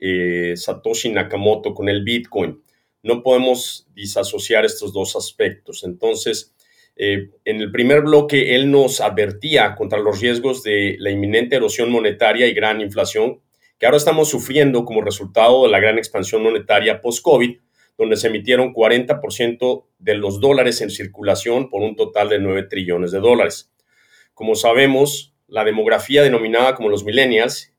eh, 0.07 0.55
Satoshi 0.55 1.09
Nakamoto 1.09 1.73
con 1.73 1.89
el 1.89 2.05
Bitcoin. 2.05 2.63
No 3.03 3.23
podemos 3.23 3.89
disasociar 3.95 4.67
estos 4.67 4.93
dos 4.93 5.17
aspectos. 5.17 5.83
Entonces, 5.83 6.55
eh, 6.95 7.31
en 7.47 7.63
el 7.63 7.73
primer 7.73 8.03
bloque, 8.03 8.55
él 8.55 8.71
nos 8.71 9.01
advertía 9.01 9.75
contra 9.75 9.99
los 9.99 10.21
riesgos 10.21 10.63
de 10.63 10.97
la 10.99 11.11
inminente 11.11 11.57
erosión 11.57 11.91
monetaria 11.91 12.47
y 12.47 12.53
gran 12.53 12.83
inflación 12.83 13.41
que 13.79 13.87
ahora 13.87 13.97
estamos 13.97 14.29
sufriendo 14.29 14.85
como 14.85 15.01
resultado 15.01 15.65
de 15.65 15.71
la 15.71 15.81
gran 15.81 15.97
expansión 15.97 16.43
monetaria 16.43 17.01
post-COVID, 17.01 17.57
donde 17.97 18.17
se 18.17 18.27
emitieron 18.27 18.75
40% 18.75 19.87
de 19.99 20.15
los 20.17 20.39
dólares 20.39 20.83
en 20.83 20.91
circulación 20.91 21.71
por 21.71 21.81
un 21.83 21.97
total 21.97 22.29
de 22.29 22.41
9 22.41 22.65
trillones 22.65 23.11
de 23.11 23.21
dólares. 23.21 23.73
Como 24.35 24.55
sabemos, 24.55 25.35
la 25.49 25.65
demografía 25.65 26.23
denominada 26.23 26.75
como 26.75 26.91
los 26.91 27.05
millennials 27.05 27.74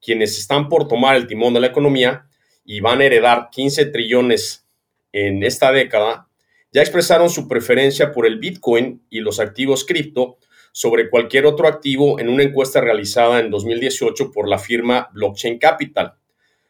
quienes 0.00 0.38
están 0.38 0.68
por 0.68 0.88
tomar 0.88 1.16
el 1.16 1.26
timón 1.26 1.54
de 1.54 1.60
la 1.60 1.66
economía 1.68 2.26
y 2.64 2.80
van 2.80 3.00
a 3.00 3.04
heredar 3.04 3.48
15 3.50 3.86
trillones 3.86 4.66
en 5.12 5.42
esta 5.42 5.72
década, 5.72 6.28
ya 6.72 6.82
expresaron 6.82 7.30
su 7.30 7.48
preferencia 7.48 8.12
por 8.12 8.26
el 8.26 8.38
Bitcoin 8.38 9.02
y 9.08 9.20
los 9.20 9.40
activos 9.40 9.84
cripto 9.84 10.38
sobre 10.72 11.08
cualquier 11.08 11.46
otro 11.46 11.66
activo 11.66 12.20
en 12.20 12.28
una 12.28 12.42
encuesta 12.42 12.80
realizada 12.80 13.40
en 13.40 13.50
2018 13.50 14.30
por 14.32 14.48
la 14.48 14.58
firma 14.58 15.08
Blockchain 15.12 15.58
Capital. 15.58 16.14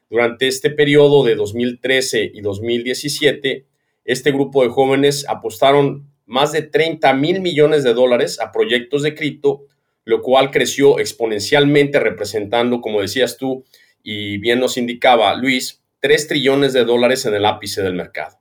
Durante 0.08 0.46
este 0.46 0.70
periodo 0.70 1.24
de 1.24 1.34
2013 1.34 2.30
y 2.32 2.40
2017, 2.40 3.66
este 4.04 4.32
grupo 4.32 4.62
de 4.62 4.70
jóvenes 4.70 5.26
apostaron 5.28 6.08
más 6.24 6.52
de 6.52 6.62
30 6.62 7.12
mil 7.14 7.40
millones 7.40 7.84
de 7.84 7.92
dólares 7.92 8.40
a 8.40 8.52
proyectos 8.52 9.02
de 9.02 9.14
cripto 9.14 9.64
lo 10.08 10.22
cual 10.22 10.50
creció 10.50 10.98
exponencialmente 10.98 12.00
representando, 12.00 12.80
como 12.80 13.02
decías 13.02 13.36
tú 13.36 13.66
y 14.02 14.38
bien 14.38 14.58
nos 14.58 14.78
indicaba 14.78 15.34
Luis, 15.34 15.82
3 16.00 16.28
trillones 16.28 16.72
de 16.72 16.84
dólares 16.84 17.26
en 17.26 17.34
el 17.34 17.44
ápice 17.44 17.82
del 17.82 17.92
mercado. 17.92 18.40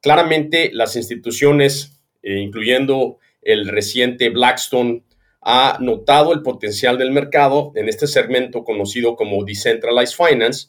Claramente 0.00 0.70
las 0.72 0.94
instituciones, 0.94 2.00
eh, 2.22 2.38
incluyendo 2.38 3.18
el 3.40 3.66
reciente 3.66 4.30
Blackstone, 4.30 5.02
ha 5.40 5.78
notado 5.80 6.32
el 6.32 6.42
potencial 6.42 6.98
del 6.98 7.10
mercado 7.10 7.72
en 7.74 7.88
este 7.88 8.06
segmento 8.06 8.62
conocido 8.62 9.16
como 9.16 9.44
Decentralized 9.44 10.14
Finance 10.14 10.68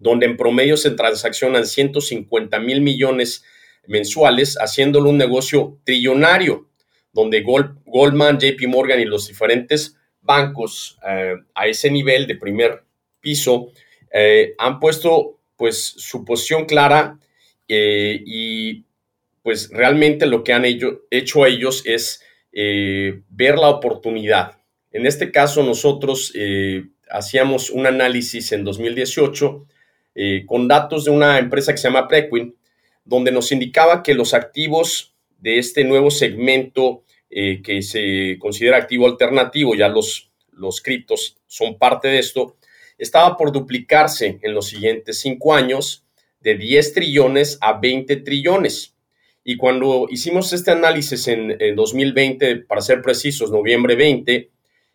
donde 0.00 0.26
en 0.26 0.36
promedio 0.36 0.76
se 0.76 0.90
transaccionan 0.90 1.64
150 1.64 2.58
mil 2.58 2.80
millones 2.80 3.44
mensuales, 3.86 4.56
haciéndolo 4.56 5.10
un 5.10 5.18
negocio 5.18 5.78
trillonario, 5.84 6.68
donde 7.14 7.42
Goldman, 7.42 8.38
JP 8.38 8.66
Morgan 8.66 9.00
y 9.00 9.04
los 9.04 9.28
diferentes 9.28 9.96
bancos 10.20 10.98
eh, 11.08 11.36
a 11.54 11.66
ese 11.68 11.90
nivel 11.90 12.26
de 12.26 12.34
primer 12.34 12.82
piso 13.20 13.70
eh, 14.12 14.54
han 14.58 14.80
puesto 14.80 15.38
pues 15.56 15.94
su 15.96 16.24
posición 16.24 16.66
clara 16.66 17.18
eh, 17.68 18.20
y 18.26 18.84
pues 19.42 19.70
realmente 19.70 20.26
lo 20.26 20.42
que 20.42 20.52
han 20.52 20.64
hecho 20.64 21.46
ellos 21.46 21.82
es 21.86 22.20
ver 22.52 23.58
la 23.58 23.68
oportunidad. 23.68 24.58
En 24.90 25.06
este 25.06 25.30
caso 25.32 25.62
nosotros 25.62 26.32
hacíamos 27.10 27.68
un 27.68 27.86
análisis 27.86 28.52
en 28.52 28.64
2018 28.64 29.66
con 30.46 30.68
datos 30.68 31.04
de 31.04 31.10
una 31.10 31.38
empresa 31.38 31.72
que 31.72 31.78
se 31.78 31.88
llama 31.88 32.08
Prequin, 32.08 32.56
donde 33.04 33.32
nos 33.32 33.52
indicaba 33.52 34.02
que 34.02 34.14
los 34.14 34.32
activos 34.32 35.13
de 35.44 35.58
este 35.58 35.84
nuevo 35.84 36.10
segmento 36.10 37.04
eh, 37.28 37.60
que 37.62 37.82
se 37.82 38.38
considera 38.38 38.78
activo 38.78 39.06
alternativo, 39.06 39.74
ya 39.74 39.88
los, 39.88 40.32
los 40.52 40.80
criptos 40.80 41.36
son 41.46 41.76
parte 41.76 42.08
de 42.08 42.18
esto, 42.18 42.56
estaba 42.96 43.36
por 43.36 43.52
duplicarse 43.52 44.38
en 44.42 44.54
los 44.54 44.68
siguientes 44.68 45.20
cinco 45.20 45.52
años 45.52 46.06
de 46.40 46.56
10 46.56 46.94
trillones 46.94 47.58
a 47.60 47.74
20 47.78 48.16
trillones. 48.16 48.96
Y 49.44 49.58
cuando 49.58 50.06
hicimos 50.10 50.50
este 50.54 50.70
análisis 50.70 51.28
en, 51.28 51.58
2020, 51.76 52.56
para 52.60 52.80
ser 52.80 53.02
precisos, 53.02 53.50
noviembre 53.50 53.96
20, 53.96 54.50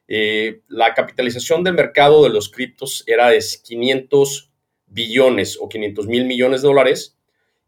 eh, 0.07 0.61
la 0.67 0.95
capitalización 0.95 1.63
del 1.63 1.75
mercado 1.75 2.23
de 2.23 2.29
los 2.31 2.49
criptos 2.49 3.03
era 3.05 3.29
de 3.29 3.39
500 3.63 4.49
billones 4.87 5.59
o 5.61 5.69
500 5.69 6.07
mil 6.07 6.25
millones 6.25 6.63
de 6.63 6.67
dólares 6.69 7.19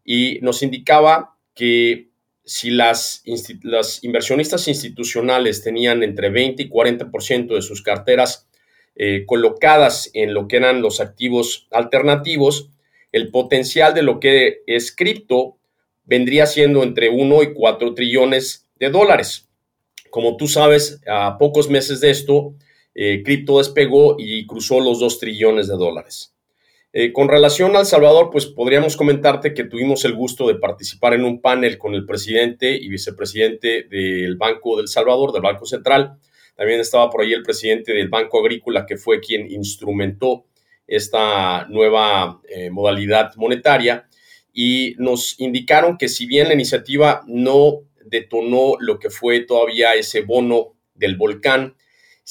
y 0.04 0.40
nos 0.42 0.64
indicaba 0.64 1.38
que 1.54 2.10
si 2.44 2.70
las, 2.70 3.22
inversionistas 4.02 4.68
institucionales 4.68 5.62
tenían 5.62 6.02
entre 6.02 6.30
20 6.30 6.62
y 6.62 6.68
40% 6.68 7.54
de 7.54 7.62
sus 7.62 7.82
carteras 7.82 8.48
eh, 8.96 9.24
colocadas 9.26 10.10
en 10.12 10.34
lo 10.34 10.48
que 10.48 10.56
eran 10.56 10.82
los 10.82 11.00
activos 11.00 11.68
alternativos, 11.70 12.70
el 13.12 13.30
potencial 13.30 13.94
de 13.94 14.02
lo 14.02 14.20
que 14.20 14.62
es 14.66 14.94
cripto 14.94 15.58
vendría 16.04 16.46
siendo 16.46 16.82
entre 16.82 17.08
1 17.08 17.42
y 17.42 17.54
4 17.54 17.94
trillones 17.94 18.68
de 18.76 18.90
dólares. 18.90 19.48
Como 20.10 20.36
tú 20.36 20.48
sabes, 20.48 21.00
a 21.06 21.38
pocos 21.38 21.70
meses 21.70 22.00
de 22.00 22.10
esto, 22.10 22.54
eh, 22.94 23.22
cripto 23.24 23.58
despegó 23.58 24.16
y 24.18 24.46
cruzó 24.46 24.80
los 24.80 25.00
2 25.00 25.18
trillones 25.18 25.68
de 25.68 25.76
dólares. 25.76 26.34
Eh, 26.94 27.10
con 27.14 27.28
relación 27.28 27.74
al 27.74 27.86
Salvador, 27.86 28.28
pues 28.30 28.44
podríamos 28.44 28.98
comentarte 28.98 29.54
que 29.54 29.64
tuvimos 29.64 30.04
el 30.04 30.14
gusto 30.14 30.46
de 30.46 30.56
participar 30.56 31.14
en 31.14 31.24
un 31.24 31.40
panel 31.40 31.78
con 31.78 31.94
el 31.94 32.04
presidente 32.04 32.76
y 32.76 32.90
vicepresidente 32.90 33.84
del 33.84 34.36
Banco 34.36 34.76
del 34.76 34.88
Salvador, 34.88 35.32
del 35.32 35.40
Banco 35.40 35.64
Central. 35.64 36.18
También 36.54 36.80
estaba 36.80 37.08
por 37.08 37.22
ahí 37.22 37.32
el 37.32 37.42
presidente 37.42 37.94
del 37.94 38.10
Banco 38.10 38.40
Agrícola, 38.40 38.84
que 38.84 38.98
fue 38.98 39.20
quien 39.20 39.50
instrumentó 39.50 40.44
esta 40.86 41.66
nueva 41.68 42.42
eh, 42.46 42.68
modalidad 42.68 43.34
monetaria. 43.36 44.06
Y 44.52 44.94
nos 44.98 45.40
indicaron 45.40 45.96
que 45.96 46.10
si 46.10 46.26
bien 46.26 46.48
la 46.48 46.54
iniciativa 46.54 47.22
no 47.26 47.84
detonó 48.04 48.74
lo 48.78 48.98
que 48.98 49.08
fue 49.08 49.40
todavía 49.40 49.94
ese 49.94 50.20
bono 50.20 50.74
del 50.94 51.16
volcán, 51.16 51.74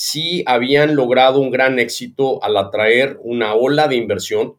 sí 0.03 0.41
habían 0.47 0.95
logrado 0.95 1.39
un 1.39 1.51
gran 1.51 1.77
éxito 1.77 2.43
al 2.43 2.57
atraer 2.57 3.19
una 3.21 3.53
ola 3.53 3.87
de 3.87 3.97
inversión 3.97 4.55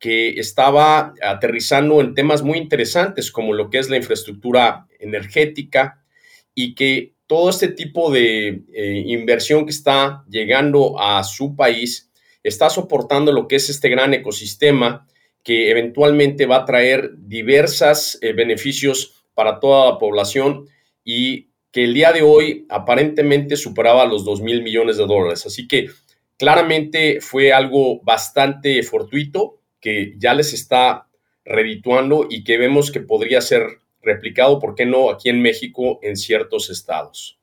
que 0.00 0.40
estaba 0.40 1.12
aterrizando 1.22 2.00
en 2.00 2.14
temas 2.14 2.42
muy 2.42 2.56
interesantes 2.56 3.30
como 3.30 3.52
lo 3.52 3.68
que 3.68 3.76
es 3.76 3.90
la 3.90 3.98
infraestructura 3.98 4.86
energética 4.98 6.02
y 6.54 6.74
que 6.74 7.12
todo 7.26 7.50
este 7.50 7.68
tipo 7.68 8.10
de 8.10 8.62
eh, 8.72 9.02
inversión 9.04 9.66
que 9.66 9.72
está 9.72 10.24
llegando 10.30 10.98
a 10.98 11.22
su 11.24 11.54
país 11.56 12.10
está 12.42 12.70
soportando 12.70 13.32
lo 13.32 13.46
que 13.46 13.56
es 13.56 13.68
este 13.68 13.90
gran 13.90 14.14
ecosistema 14.14 15.06
que 15.42 15.70
eventualmente 15.70 16.46
va 16.46 16.56
a 16.56 16.64
traer 16.64 17.10
diversos 17.18 18.18
eh, 18.22 18.32
beneficios 18.32 19.26
para 19.34 19.60
toda 19.60 19.92
la 19.92 19.98
población 19.98 20.64
y 21.04 21.50
que 21.74 21.82
el 21.82 21.92
día 21.92 22.12
de 22.12 22.22
hoy 22.22 22.66
aparentemente 22.68 23.56
superaba 23.56 24.06
los 24.06 24.24
2 24.24 24.42
mil 24.42 24.62
millones 24.62 24.96
de 24.96 25.06
dólares. 25.06 25.44
Así 25.44 25.66
que 25.66 25.88
claramente 26.38 27.20
fue 27.20 27.52
algo 27.52 28.00
bastante 28.04 28.80
fortuito 28.84 29.58
que 29.80 30.14
ya 30.16 30.34
les 30.34 30.52
está 30.54 31.08
redituando 31.44 32.28
y 32.30 32.44
que 32.44 32.58
vemos 32.58 32.92
que 32.92 33.00
podría 33.00 33.40
ser 33.40 33.62
replicado, 34.02 34.60
¿por 34.60 34.76
qué 34.76 34.86
no?, 34.86 35.10
aquí 35.10 35.30
en 35.30 35.42
México 35.42 35.98
en 36.02 36.16
ciertos 36.16 36.70
estados. 36.70 37.40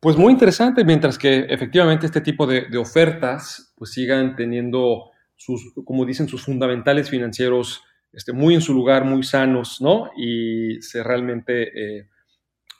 Pues 0.00 0.16
muy 0.16 0.32
interesante, 0.32 0.84
mientras 0.84 1.16
que 1.16 1.46
efectivamente 1.48 2.06
este 2.06 2.20
tipo 2.20 2.48
de, 2.48 2.76
ofertas 2.76 3.72
pues 3.76 3.92
sigan 3.92 4.34
teniendo 4.34 5.12
sus, 5.36 5.72
como 5.84 6.04
dicen, 6.04 6.26
sus 6.26 6.42
fundamentales 6.42 7.08
financieros 7.08 7.84
este, 8.12 8.32
muy 8.32 8.56
en 8.56 8.60
su 8.60 8.74
lugar, 8.74 9.04
muy 9.04 9.22
sanos, 9.22 9.80
¿no? 9.80 10.10
Y 10.16 10.82
se 10.82 11.04
realmente... 11.04 11.98
Eh, 11.98 12.08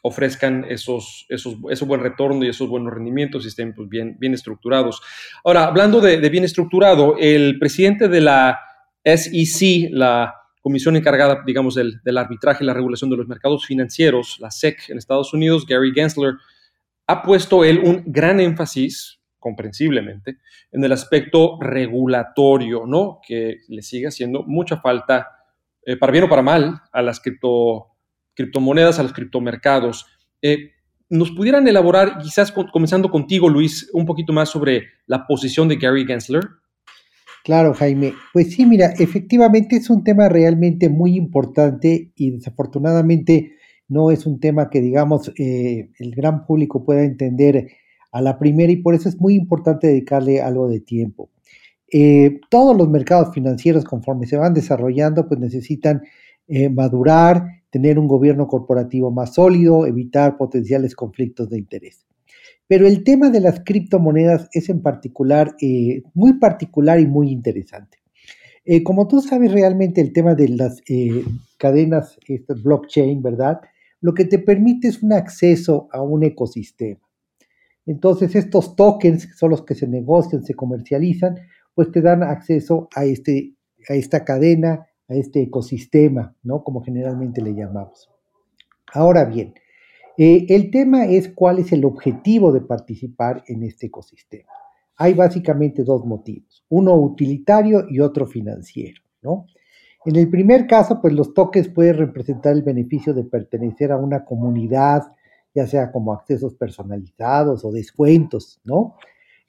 ofrezcan 0.02 0.64
esos, 0.68 1.26
esos, 1.28 1.56
ese 1.70 1.84
buen 1.84 2.00
retorno 2.00 2.44
y 2.44 2.48
esos 2.48 2.68
buenos 2.68 2.92
rendimientos 2.92 3.44
y 3.44 3.48
estén 3.48 3.74
pues, 3.74 3.88
bien, 3.88 4.16
bien 4.18 4.34
estructurados. 4.34 5.00
Ahora, 5.44 5.64
hablando 5.64 6.00
de, 6.00 6.16
bien 6.28 6.44
estructurado, 6.44 7.16
el 7.18 7.58
presidente 7.58 8.08
de 8.08 8.20
la 8.20 8.60
SEC, 9.04 9.90
la 9.90 10.34
comisión 10.60 10.96
encargada, 10.96 11.42
digamos, 11.46 11.74
del, 11.74 12.00
del, 12.02 12.18
arbitraje 12.18 12.62
y 12.62 12.66
la 12.66 12.74
regulación 12.74 13.10
de 13.10 13.16
los 13.16 13.28
mercados 13.28 13.66
financieros, 13.66 14.38
la 14.40 14.50
SEC 14.50 14.90
en 14.90 14.98
Estados 14.98 15.32
Unidos, 15.32 15.66
Gary 15.66 15.92
Gensler, 15.92 16.34
ha 17.06 17.22
puesto 17.22 17.64
él 17.64 17.80
un 17.82 18.04
gran 18.06 18.38
énfasis, 18.38 19.18
comprensiblemente, 19.38 20.38
en 20.72 20.84
el 20.84 20.92
aspecto 20.92 21.58
regulatorio, 21.60 22.86
¿no? 22.86 23.20
Que 23.26 23.60
le 23.68 23.82
sigue 23.82 24.08
haciendo 24.08 24.42
mucha 24.42 24.78
falta, 24.78 25.28
eh, 25.84 25.96
para 25.96 26.12
bien 26.12 26.24
o 26.24 26.28
para 26.28 26.42
mal, 26.42 26.82
a 26.92 27.02
las 27.02 27.20
cripto 27.20 27.97
criptomonedas, 28.38 28.98
a 28.98 29.02
los 29.02 29.12
criptomercados. 29.12 30.06
Eh, 30.40 30.70
¿Nos 31.10 31.32
pudieran 31.32 31.66
elaborar, 31.66 32.18
quizás 32.22 32.52
comenzando 32.52 33.10
contigo, 33.10 33.48
Luis, 33.48 33.90
un 33.92 34.06
poquito 34.06 34.32
más 34.32 34.48
sobre 34.50 34.84
la 35.06 35.26
posición 35.26 35.66
de 35.68 35.76
Gary 35.76 36.06
Gensler? 36.06 36.44
Claro, 37.44 37.74
Jaime. 37.74 38.12
Pues 38.32 38.52
sí, 38.54 38.64
mira, 38.64 38.92
efectivamente 38.98 39.76
es 39.76 39.90
un 39.90 40.04
tema 40.04 40.28
realmente 40.28 40.88
muy 40.88 41.16
importante 41.16 42.12
y 42.14 42.30
desafortunadamente 42.32 43.56
no 43.88 44.10
es 44.10 44.26
un 44.26 44.38
tema 44.38 44.68
que, 44.68 44.80
digamos, 44.80 45.32
eh, 45.38 45.90
el 45.98 46.14
gran 46.14 46.46
público 46.46 46.84
pueda 46.84 47.02
entender 47.02 47.70
a 48.12 48.20
la 48.20 48.38
primera 48.38 48.70
y 48.70 48.76
por 48.76 48.94
eso 48.94 49.08
es 49.08 49.18
muy 49.18 49.34
importante 49.34 49.86
dedicarle 49.86 50.42
algo 50.42 50.68
de 50.68 50.80
tiempo. 50.80 51.30
Eh, 51.90 52.38
todos 52.50 52.76
los 52.76 52.88
mercados 52.88 53.34
financieros, 53.34 53.84
conforme 53.84 54.26
se 54.26 54.36
van 54.36 54.52
desarrollando, 54.52 55.26
pues 55.26 55.40
necesitan 55.40 56.02
madurar, 56.70 57.57
tener 57.70 57.98
un 57.98 58.08
gobierno 58.08 58.48
corporativo 58.48 59.10
más 59.10 59.34
sólido, 59.34 59.86
evitar 59.86 60.36
potenciales 60.36 60.94
conflictos 60.94 61.50
de 61.50 61.58
interés. 61.58 62.06
Pero 62.66 62.86
el 62.86 63.02
tema 63.02 63.30
de 63.30 63.40
las 63.40 63.60
criptomonedas 63.60 64.48
es 64.52 64.68
en 64.68 64.82
particular 64.82 65.56
eh, 65.60 66.02
muy 66.14 66.34
particular 66.34 67.00
y 67.00 67.06
muy 67.06 67.30
interesante. 67.30 67.98
Eh, 68.64 68.82
como 68.82 69.08
tú 69.08 69.22
sabes 69.22 69.52
realmente 69.52 70.02
el 70.02 70.12
tema 70.12 70.34
de 70.34 70.48
las 70.50 70.82
eh, 70.88 71.24
cadenas 71.56 72.18
blockchain, 72.62 73.22
¿verdad? 73.22 73.60
Lo 74.02 74.12
que 74.12 74.26
te 74.26 74.38
permite 74.38 74.88
es 74.88 75.02
un 75.02 75.14
acceso 75.14 75.88
a 75.90 76.02
un 76.02 76.22
ecosistema. 76.22 77.00
Entonces 77.86 78.34
estos 78.34 78.76
tokens, 78.76 79.26
que 79.26 79.32
son 79.32 79.50
los 79.50 79.64
que 79.64 79.74
se 79.74 79.88
negocian, 79.88 80.44
se 80.44 80.52
comercializan, 80.52 81.36
pues 81.74 81.90
te 81.90 82.02
dan 82.02 82.22
acceso 82.22 82.88
a, 82.94 83.06
este, 83.06 83.54
a 83.88 83.94
esta 83.94 84.26
cadena, 84.26 84.87
a 85.08 85.14
este 85.14 85.42
ecosistema, 85.42 86.34
¿no? 86.42 86.62
Como 86.62 86.82
generalmente 86.82 87.40
le 87.40 87.54
llamamos. 87.54 88.10
Ahora 88.92 89.24
bien, 89.24 89.54
eh, 90.16 90.46
el 90.48 90.70
tema 90.70 91.06
es 91.06 91.28
cuál 91.28 91.58
es 91.58 91.72
el 91.72 91.84
objetivo 91.84 92.52
de 92.52 92.60
participar 92.60 93.44
en 93.46 93.62
este 93.62 93.86
ecosistema. 93.86 94.50
Hay 94.96 95.14
básicamente 95.14 95.84
dos 95.84 96.04
motivos, 96.04 96.64
uno 96.68 96.94
utilitario 96.96 97.86
y 97.88 98.00
otro 98.00 98.26
financiero, 98.26 99.00
¿no? 99.22 99.46
En 100.04 100.16
el 100.16 100.28
primer 100.30 100.66
caso, 100.66 101.00
pues 101.00 101.12
los 101.12 101.34
toques 101.34 101.68
pueden 101.68 101.98
representar 101.98 102.52
el 102.52 102.62
beneficio 102.62 103.14
de 103.14 103.24
pertenecer 103.24 103.92
a 103.92 103.96
una 103.96 104.24
comunidad, 104.24 105.12
ya 105.54 105.66
sea 105.66 105.92
como 105.92 106.12
accesos 106.12 106.54
personalizados 106.54 107.64
o 107.64 107.72
descuentos, 107.72 108.60
¿no? 108.64 108.94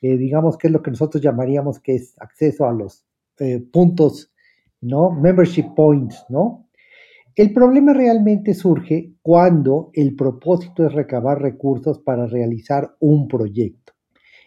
Eh, 0.02 0.18
digamos 0.18 0.58
que 0.58 0.68
es 0.68 0.74
lo 0.74 0.82
que 0.82 0.92
nosotros 0.92 1.22
llamaríamos 1.22 1.80
que 1.80 1.96
es 1.96 2.16
acceso 2.20 2.68
a 2.68 2.74
los 2.74 3.06
eh, 3.40 3.60
puntos 3.60 4.32
¿no? 4.82 5.12
Membership 5.12 5.74
points, 5.76 6.26
¿no? 6.30 6.70
El 7.36 7.54
problema 7.54 7.94
realmente 7.94 8.54
surge 8.54 9.14
cuando 9.22 9.92
el 9.94 10.16
propósito 10.16 10.86
es 10.86 10.94
recabar 10.94 11.42
recursos 11.42 12.00
para 12.00 12.26
realizar 12.26 12.96
un 13.00 13.28
proyecto. 13.28 13.94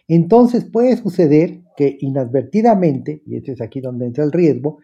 Entonces 0.07 0.65
puede 0.65 0.95
suceder 0.97 1.61
que 1.75 1.97
inadvertidamente, 1.99 3.23
y 3.25 3.37
este 3.37 3.53
es 3.53 3.61
aquí 3.61 3.81
donde 3.81 4.05
entra 4.05 4.23
el 4.23 4.31
riesgo, 4.31 4.79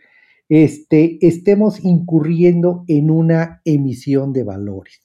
este, 0.47 1.19
estemos 1.21 1.83
incurriendo 1.85 2.83
en 2.87 3.11
una 3.11 3.61
emisión 3.63 4.33
de 4.33 4.43
valores. 4.43 5.01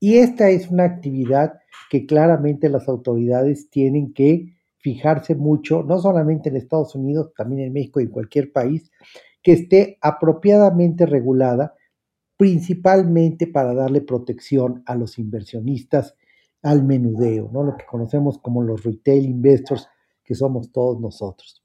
Y 0.00 0.16
esta 0.16 0.48
es 0.48 0.70
una 0.70 0.84
actividad 0.84 1.54
que 1.90 2.06
claramente 2.06 2.68
las 2.68 2.88
autoridades 2.88 3.68
tienen 3.68 4.14
que 4.14 4.56
fijarse 4.78 5.34
mucho, 5.34 5.82
no 5.82 5.98
solamente 5.98 6.48
en 6.48 6.56
Estados 6.56 6.94
Unidos, 6.94 7.32
también 7.36 7.66
en 7.66 7.72
México 7.72 8.00
y 8.00 8.04
en 8.04 8.10
cualquier 8.10 8.52
país, 8.52 8.90
que 9.46 9.52
esté 9.52 9.96
apropiadamente 10.00 11.06
regulada, 11.06 11.76
principalmente 12.36 13.46
para 13.46 13.74
darle 13.74 14.00
protección 14.00 14.82
a 14.86 14.96
los 14.96 15.20
inversionistas 15.20 16.16
al 16.64 16.82
menudeo, 16.82 17.48
¿no? 17.52 17.62
lo 17.62 17.76
que 17.76 17.86
conocemos 17.86 18.38
como 18.38 18.64
los 18.64 18.82
retail 18.82 19.24
investors, 19.24 19.88
que 20.24 20.34
somos 20.34 20.72
todos 20.72 21.00
nosotros. 21.00 21.62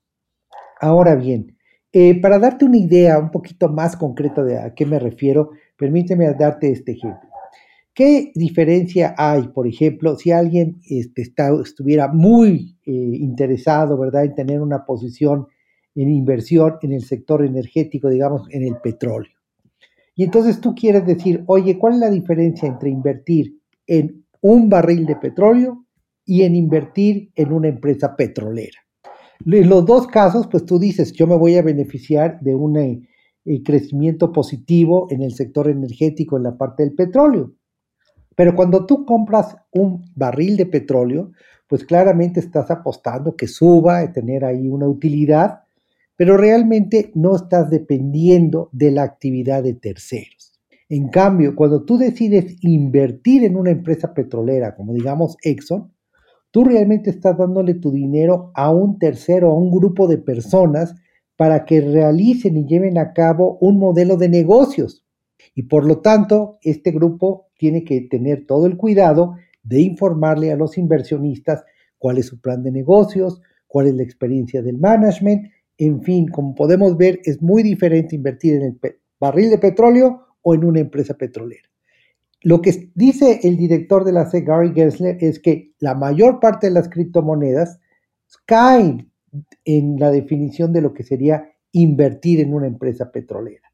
Ahora 0.79 1.15
bien, 1.15 1.57
eh, 1.91 2.21
para 2.21 2.38
darte 2.38 2.65
una 2.65 2.77
idea 2.77 3.17
un 3.17 3.31
poquito 3.31 3.67
más 3.67 3.95
concreta 3.95 4.43
de 4.43 4.59
a 4.59 4.75
qué 4.75 4.85
me 4.85 5.00
refiero, 5.00 5.50
permíteme 5.75 6.31
darte 6.35 6.71
este 6.71 6.91
ejemplo. 6.91 7.29
¿Qué 7.95 8.31
diferencia 8.35 9.15
hay, 9.17 9.47
por 9.47 9.65
ejemplo, 9.65 10.15
si 10.17 10.29
alguien 10.29 10.79
este, 10.88 11.23
estuviera 11.63 12.09
muy 12.09 12.77
eh, 12.85 12.91
interesado, 12.91 13.97
¿verdad?, 13.97 14.25
en 14.25 14.35
tener 14.35 14.61
una 14.61 14.85
posición 14.85 15.47
en 15.95 16.10
inversión 16.10 16.75
en 16.81 16.93
el 16.93 17.03
sector 17.03 17.43
energético, 17.45 18.10
digamos, 18.10 18.48
en 18.51 18.63
el 18.63 18.77
petróleo. 18.77 19.31
Y 20.15 20.24
entonces 20.24 20.62
tú 20.62 20.75
quieres 20.75 21.05
decir, 21.05 21.43
oye, 21.48 21.77
¿cuál 21.77 21.93
es 21.93 22.00
la 22.00 22.10
diferencia 22.10 22.67
entre 22.67 22.89
invertir 22.89 23.60
en 23.88 24.25
un 24.41 24.69
barril 24.69 25.05
de 25.05 25.15
petróleo 25.15 25.86
y 26.25 26.43
en 26.43 26.55
invertir 26.55 27.31
en 27.36 27.51
una 27.51 27.69
empresa 27.69 28.15
petrolera? 28.15 28.79
En 29.45 29.69
los 29.69 29.86
dos 29.86 30.07
casos, 30.07 30.48
pues 30.48 30.65
tú 30.65 30.77
dices, 30.77 31.13
yo 31.13 31.25
me 31.27 31.38
voy 31.38 31.55
a 31.55 31.62
beneficiar 31.62 32.39
de 32.41 32.55
un 32.55 32.77
eh, 32.77 33.01
crecimiento 33.63 34.31
positivo 34.31 35.07
en 35.10 35.24
el 35.24 35.33
sector 35.33 35.69
energético, 35.69 36.38
en 36.38 36.43
la 36.43 36.57
parte 36.57 36.83
del 36.83 36.93
petróleo. 36.93 37.53
Pero 38.36 38.55
cuando 38.55 38.86
tú 38.86 39.05
compras 39.05 39.57
un 39.71 40.05
barril 40.15 40.57
de 40.57 40.65
petróleo, 40.65 41.31
pues 41.67 41.86
claramente 41.86 42.39
estás 42.39 42.69
apostando 42.69 43.36
que 43.36 43.48
suba, 43.48 44.12
tener 44.12 44.45
ahí 44.45 44.67
una 44.67 44.88
utilidad, 44.88 45.61
pero 46.21 46.37
realmente 46.37 47.11
no 47.15 47.35
estás 47.35 47.71
dependiendo 47.71 48.69
de 48.73 48.91
la 48.91 49.01
actividad 49.01 49.63
de 49.63 49.73
terceros. 49.73 50.61
En 50.87 51.07
cambio, 51.07 51.55
cuando 51.55 51.83
tú 51.83 51.97
decides 51.97 52.57
invertir 52.61 53.43
en 53.43 53.57
una 53.57 53.71
empresa 53.71 54.13
petrolera, 54.13 54.75
como 54.75 54.93
digamos 54.93 55.35
Exxon, 55.41 55.91
tú 56.51 56.63
realmente 56.63 57.09
estás 57.09 57.39
dándole 57.39 57.73
tu 57.73 57.91
dinero 57.91 58.51
a 58.53 58.69
un 58.69 58.99
tercero, 58.99 59.49
a 59.49 59.55
un 59.55 59.71
grupo 59.71 60.07
de 60.07 60.19
personas 60.19 60.93
para 61.37 61.65
que 61.65 61.81
realicen 61.81 62.55
y 62.55 62.67
lleven 62.67 62.99
a 62.99 63.13
cabo 63.13 63.57
un 63.59 63.79
modelo 63.79 64.15
de 64.15 64.29
negocios. 64.29 65.03
Y 65.55 65.63
por 65.63 65.87
lo 65.87 66.01
tanto, 66.01 66.59
este 66.61 66.91
grupo 66.91 67.47
tiene 67.57 67.83
que 67.83 67.99
tener 67.99 68.45
todo 68.45 68.67
el 68.67 68.77
cuidado 68.77 69.37
de 69.63 69.81
informarle 69.81 70.51
a 70.51 70.55
los 70.55 70.77
inversionistas 70.77 71.63
cuál 71.97 72.19
es 72.19 72.27
su 72.27 72.39
plan 72.39 72.61
de 72.61 72.71
negocios, 72.71 73.41
cuál 73.65 73.87
es 73.87 73.95
la 73.95 74.03
experiencia 74.03 74.61
del 74.61 74.77
management, 74.77 75.47
en 75.85 76.01
fin, 76.01 76.27
como 76.27 76.55
podemos 76.55 76.97
ver, 76.97 77.19
es 77.25 77.41
muy 77.41 77.63
diferente 77.63 78.15
invertir 78.15 78.55
en 78.55 78.61
el 78.63 78.79
barril 79.19 79.50
de 79.50 79.57
petróleo 79.57 80.21
o 80.41 80.53
en 80.53 80.63
una 80.63 80.79
empresa 80.79 81.15
petrolera. 81.15 81.69
Lo 82.41 82.61
que 82.61 82.91
dice 82.95 83.39
el 83.43 83.57
director 83.57 84.03
de 84.03 84.13
la 84.13 84.29
SEC, 84.29 84.47
Gary 84.47 84.73
Gensler, 84.73 85.17
es 85.19 85.39
que 85.39 85.73
la 85.79 85.93
mayor 85.93 86.39
parte 86.39 86.67
de 86.67 86.73
las 86.73 86.89
criptomonedas 86.89 87.79
caen 88.45 89.11
en 89.65 89.97
la 90.00 90.11
definición 90.11 90.73
de 90.73 90.81
lo 90.81 90.93
que 90.93 91.03
sería 91.03 91.51
invertir 91.71 92.39
en 92.39 92.53
una 92.53 92.67
empresa 92.67 93.11
petrolera 93.11 93.71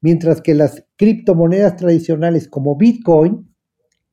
mientras 0.00 0.40
que 0.40 0.54
las 0.54 0.84
criptomonedas 0.96 1.76
tradicionales 1.76 2.48
como 2.48 2.76
Bitcoin, 2.76 3.48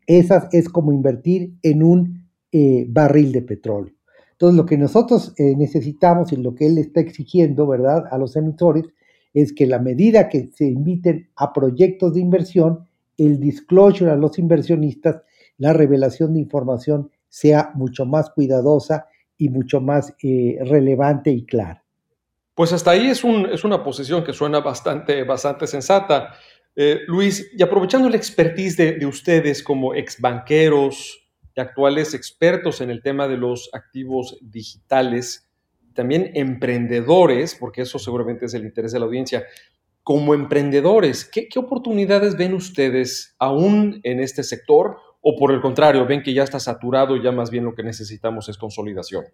esas 0.07 0.47
es 0.51 0.69
como 0.69 0.91
invertir 0.93 1.53
en 1.61 1.83
un 1.83 2.29
eh, 2.51 2.85
barril 2.87 3.31
de 3.31 3.41
petróleo. 3.41 3.94
Entonces, 4.35 4.57
lo 4.57 4.65
que 4.65 4.77
nosotros 4.77 5.33
eh, 5.37 5.55
necesitamos 5.55 6.33
y 6.33 6.35
lo 6.35 6.53
que 6.55 6.67
él 6.67 6.77
está 6.77 6.99
exigiendo, 6.99 7.65
¿verdad?, 7.65 8.03
a 8.11 8.17
los 8.17 8.35
emisores, 8.35 8.85
es 9.33 9.53
que 9.53 9.65
la 9.65 9.79
medida 9.79 10.27
que 10.27 10.47
se 10.47 10.65
inviten 10.65 11.29
a 11.37 11.53
proyectos 11.53 12.13
de 12.13 12.19
inversión, 12.19 12.87
el 13.17 13.39
disclosure 13.39 14.11
a 14.11 14.15
los 14.15 14.37
inversionistas, 14.37 15.21
la 15.57 15.71
revelación 15.71 16.33
de 16.33 16.39
información 16.39 17.11
sea 17.29 17.71
mucho 17.75 18.05
más 18.05 18.29
cuidadosa 18.29 19.07
y 19.37 19.49
mucho 19.49 19.79
más 19.81 20.13
eh, 20.21 20.57
relevante 20.61 21.31
y 21.31 21.45
clara. 21.45 21.83
Pues 22.55 22.71
hasta 22.71 22.91
ahí 22.91 23.07
es, 23.07 23.23
una 23.23 23.83
posición 23.83 24.23
que 24.23 24.31
suena 24.31 24.61
bastante, 24.61 25.23
bastante 25.23 25.67
sensata. 25.67 26.33
Eh, 26.75 27.01
Luis, 27.07 27.51
y 27.57 27.61
aprovechando 27.61 28.09
la 28.09 28.15
expertise 28.15 28.77
de, 28.77 29.05
ustedes 29.05 29.61
como 29.61 29.93
ex 29.93 30.19
banqueros 30.19 31.24
y 31.55 31.61
actuales 31.61 32.13
expertos 32.13 32.81
en 32.81 32.89
el 32.89 33.01
tema 33.01 33.27
de 33.27 33.37
los 33.37 33.69
activos 33.73 34.37
digitales, 34.41 35.47
también 35.93 36.31
emprendedores, 36.35 37.55
porque 37.55 37.83
eso 37.83 37.97
seguramente 37.97 38.45
es 38.45 38.53
el 38.53 38.65
interés 38.65 38.91
de 38.91 38.99
la 38.99 39.05
audiencia, 39.05 39.45
como 40.03 40.35
emprendedores, 40.35 41.25
¿qué, 41.25 41.47
qué 41.47 41.57
oportunidades 41.57 42.37
ven 42.37 42.53
ustedes 42.53 43.35
aún 43.39 44.01
en 44.03 44.19
este 44.19 44.43
sector? 44.43 44.97
¿O 45.21 45.35
por 45.35 45.51
el 45.51 45.61
contrario, 45.61 46.05
ven 46.05 46.21
que 46.21 46.33
ya 46.33 46.43
está 46.43 46.59
saturado 46.59 47.15
y 47.15 47.23
ya 47.23 47.31
más 47.31 47.49
bien 47.49 47.63
lo 47.63 47.73
que 47.73 47.81
necesitamos 47.81 48.47
es 48.47 48.57
consolidación? 48.57 49.25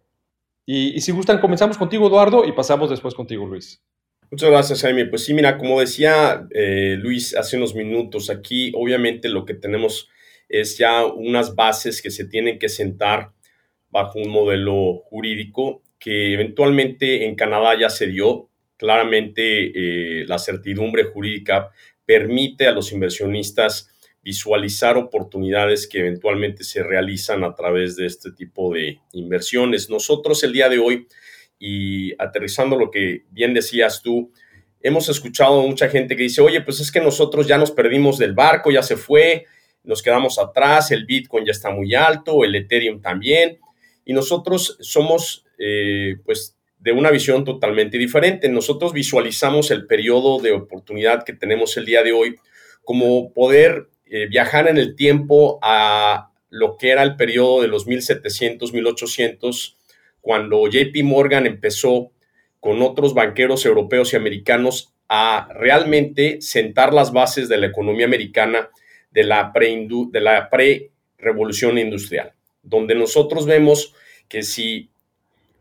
Y, 0.65 1.01
si 1.01 1.12
gustan, 1.12 1.41
comenzamos 1.41 1.77
contigo, 1.77 2.07
Eduardo, 2.07 2.45
y 2.45 2.53
pasamos 2.53 2.89
después 2.89 3.15
contigo, 3.15 3.45
Luis. 3.45 3.84
Muchas 4.29 4.49
gracias, 4.49 4.81
Jaime. 4.81 5.05
Pues 5.07 5.25
sí, 5.25 5.34
mira, 5.34 5.57
como 5.57 5.81
decía 5.81 6.47
eh, 6.51 6.95
Luis 6.97 7.36
hace 7.36 7.57
unos 7.57 7.75
minutos, 7.75 8.29
aquí 8.29 8.71
obviamente 8.75 9.27
lo 9.27 9.43
que 9.43 9.55
tenemos 9.55 10.07
es 10.51 10.77
ya 10.77 11.05
unas 11.05 11.55
bases 11.55 12.01
que 12.01 12.11
se 12.11 12.25
tienen 12.25 12.59
que 12.59 12.67
sentar 12.67 13.31
bajo 13.89 14.19
un 14.19 14.29
modelo 14.29 14.97
jurídico 15.05 15.81
que 15.97 16.33
eventualmente 16.33 17.25
en 17.25 17.35
Canadá 17.35 17.79
ya 17.79 17.89
se 17.89 18.07
dio. 18.07 18.49
Claramente 18.75 19.71
eh, 20.21 20.25
la 20.27 20.39
certidumbre 20.39 21.05
jurídica 21.05 21.69
permite 22.05 22.67
a 22.67 22.73
los 22.73 22.91
inversionistas 22.91 23.87
visualizar 24.21 24.97
oportunidades 24.97 25.87
que 25.87 25.99
eventualmente 25.99 26.63
se 26.65 26.83
realizan 26.83 27.43
a 27.45 27.55
través 27.55 27.95
de 27.95 28.05
este 28.05 28.31
tipo 28.31 28.73
de 28.73 28.99
inversiones. 29.13 29.89
Nosotros 29.89 30.43
el 30.43 30.51
día 30.51 30.67
de 30.67 30.79
hoy, 30.79 31.07
y 31.57 32.11
aterrizando 32.21 32.75
lo 32.75 32.91
que 32.91 33.23
bien 33.31 33.53
decías 33.53 34.01
tú, 34.01 34.31
hemos 34.81 35.07
escuchado 35.07 35.61
mucha 35.65 35.87
gente 35.87 36.15
que 36.17 36.23
dice, 36.23 36.41
oye, 36.41 36.61
pues 36.61 36.81
es 36.81 36.91
que 36.91 36.99
nosotros 36.99 37.47
ya 37.47 37.57
nos 37.57 37.71
perdimos 37.71 38.17
del 38.17 38.33
barco, 38.33 38.69
ya 38.71 38.83
se 38.83 38.97
fue, 38.97 39.45
nos 39.83 40.01
quedamos 40.01 40.39
atrás, 40.39 40.91
el 40.91 41.05
Bitcoin 41.05 41.45
ya 41.45 41.51
está 41.51 41.71
muy 41.71 41.95
alto, 41.95 42.43
el 42.43 42.55
Ethereum 42.55 43.01
también, 43.01 43.59
y 44.05 44.13
nosotros 44.13 44.77
somos, 44.81 45.45
eh, 45.57 46.17
pues, 46.25 46.55
de 46.79 46.91
una 46.91 47.11
visión 47.11 47.45
totalmente 47.45 47.97
diferente. 47.97 48.49
Nosotros 48.49 48.93
visualizamos 48.93 49.69
el 49.71 49.85
periodo 49.85 50.39
de 50.39 50.51
oportunidad 50.51 51.23
que 51.23 51.33
tenemos 51.33 51.77
el 51.77 51.85
día 51.85 52.01
de 52.03 52.11
hoy 52.11 52.35
como 52.83 53.31
poder 53.33 53.89
eh, 54.05 54.27
viajar 54.27 54.67
en 54.67 54.77
el 54.77 54.95
tiempo 54.95 55.59
a 55.61 56.31
lo 56.49 56.77
que 56.77 56.89
era 56.89 57.03
el 57.03 57.15
periodo 57.15 57.61
de 57.61 57.67
los 57.67 57.87
1700, 57.87 58.73
1800, 58.73 59.77
cuando 60.19 60.67
JP 60.67 61.03
Morgan 61.03 61.45
empezó 61.45 62.11
con 62.59 62.81
otros 62.81 63.13
banqueros 63.13 63.65
europeos 63.65 64.13
y 64.13 64.17
americanos 64.17 64.93
a 65.07 65.49
realmente 65.53 66.41
sentar 66.41 66.93
las 66.93 67.11
bases 67.13 67.47
de 67.47 67.57
la 67.57 67.67
economía 67.67 68.05
americana 68.05 68.69
de 69.12 69.24
la 69.24 70.50
pre-revolución 70.50 71.78
industrial, 71.78 72.34
donde 72.63 72.95
nosotros 72.95 73.45
vemos 73.45 73.93
que 74.28 74.43
si 74.43 74.89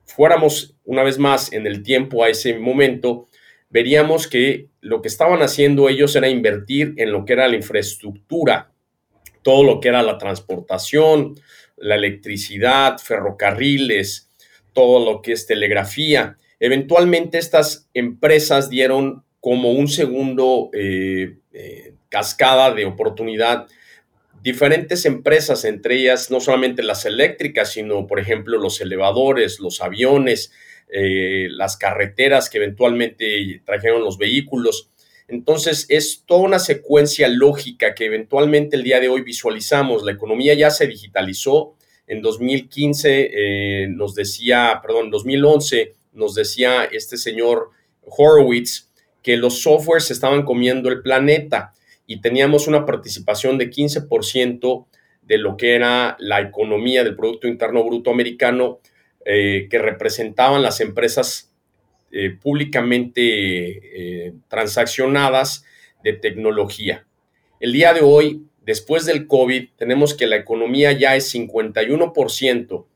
fuéramos 0.05 0.77
una 0.85 1.03
vez 1.03 1.19
más 1.19 1.53
en 1.53 1.67
el 1.67 1.83
tiempo 1.83 2.23
a 2.25 2.29
ese 2.29 2.59
momento, 2.59 3.29
veríamos 3.69 4.27
que 4.27 4.69
lo 4.81 5.01
que 5.03 5.09
estaban 5.09 5.43
haciendo 5.43 5.89
ellos 5.89 6.15
era 6.17 6.29
invertir 6.29 6.95
en 6.97 7.13
lo 7.13 7.25
que 7.25 7.33
era 7.35 7.49
la 7.49 7.57
infraestructura, 7.57 8.73
todo 9.43 9.63
lo 9.65 9.81
que 9.81 9.89
era 9.89 10.03
la 10.03 10.19
transportación, 10.19 11.35
la 11.77 11.95
electricidad, 11.95 12.99
ferrocarriles, 12.99 14.29
todo 14.73 15.05
lo 15.05 15.23
que 15.23 15.33
es 15.33 15.47
telegrafía. 15.47 16.37
Eventualmente 16.59 17.39
estas 17.39 17.89
empresas 17.95 18.69
dieron 18.69 19.25
como 19.41 19.73
un 19.73 19.89
segundo 19.89 20.71
eh, 20.75 21.39
eh, 21.53 21.95
cascada 22.11 22.75
de 22.75 22.85
oportunidad 22.85 23.67
diferentes 24.43 25.05
empresas, 25.05 25.65
entre 25.65 25.97
ellas 25.97 26.31
no 26.31 26.41
solamente 26.41 26.83
las 26.83 27.05
eléctricas, 27.05 27.73
sino 27.73 28.07
por 28.07 28.21
ejemplo 28.21 28.59
los 28.59 28.81
elevadores, 28.81 29.61
los 29.61 29.81
aviones, 29.81 30.53
eh, 30.93 31.49
las 31.51 31.77
carreteras 31.77 32.49
que 32.49 32.59
eventualmente 32.59 33.63
trajeron 33.65 34.03
los 34.03 34.19
vehículos. 34.19 34.91
Entonces 35.29 35.87
es 35.89 36.25
toda 36.27 36.41
una 36.41 36.59
secuencia 36.59 37.29
lógica 37.29 37.95
que 37.95 38.07
eventualmente 38.07 38.77
el 38.77 38.83
día 38.83 38.99
de 38.99 39.09
hoy 39.09 39.23
visualizamos. 39.23 40.03
La 40.03 40.13
economía 40.13 40.55
ya 40.55 40.71
se 40.71 40.87
digitalizó, 40.87 41.77
En 42.07 42.23
2015 42.23 43.31
eh, 43.33 43.87
nos 43.89 44.17
decía, 44.17 44.81
perdón, 44.83 45.13
2011 45.13 45.95
nos 46.15 46.35
decía 46.35 46.83
este 46.91 47.17
señor 47.17 47.71
Horowitz 48.03 48.91
que 49.23 49.37
los 49.37 49.61
softwares 49.63 50.11
estaban 50.11 50.43
comiendo 50.43 50.89
el 50.89 51.03
planeta 51.03 51.73
y 52.11 52.21
teníamos 52.21 52.67
una 52.67 52.87
participación 52.87 53.57
de 53.57 53.71
15% 53.71 54.87
de 55.23 55.39
lo 55.39 55.57
que 55.57 55.75
era 55.75 56.17
la 56.19 56.41
economía 56.41 57.05
del 57.05 57.15
Producto 57.15 57.47
Interno 57.47 57.85
Bruto 57.85 58.11
americano 58.11 58.81
eh, 59.25 59.69
que 59.71 59.79
representaban 59.79 60.63
las 60.63 60.81
empresas 60.81 61.53
eh, 62.11 62.31
públicamente 62.31 64.35
transaccionadas 64.49 65.65
de 66.03 66.15
tecnología. 66.15 67.07
El 67.61 67.73
día 67.73 67.93
de 67.93 68.01
hoy 68.01 68.51
después 68.71 69.07
del 69.07 69.27
COVID, 69.27 69.71
tenemos 69.77 70.15
que 70.15 70.27
la 70.27 70.37
economía 70.37 70.93
ya 70.93 71.17
es 71.17 71.35
51% 71.35 72.87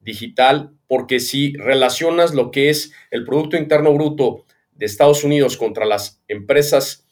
digital, 0.00 0.72
porque 0.86 1.20
si 1.20 1.54
relacionas 1.54 2.34
lo 2.34 2.50
que 2.50 2.70
es 2.70 2.92
el 3.10 3.24
Producto 3.24 3.56
Interno 3.56 3.92
Bruto 3.92 4.44
de 4.72 4.86
Estados 4.86 5.24
Unidos 5.24 5.56
contra 5.56 5.84
las 5.84 6.22
empresas 6.28 7.06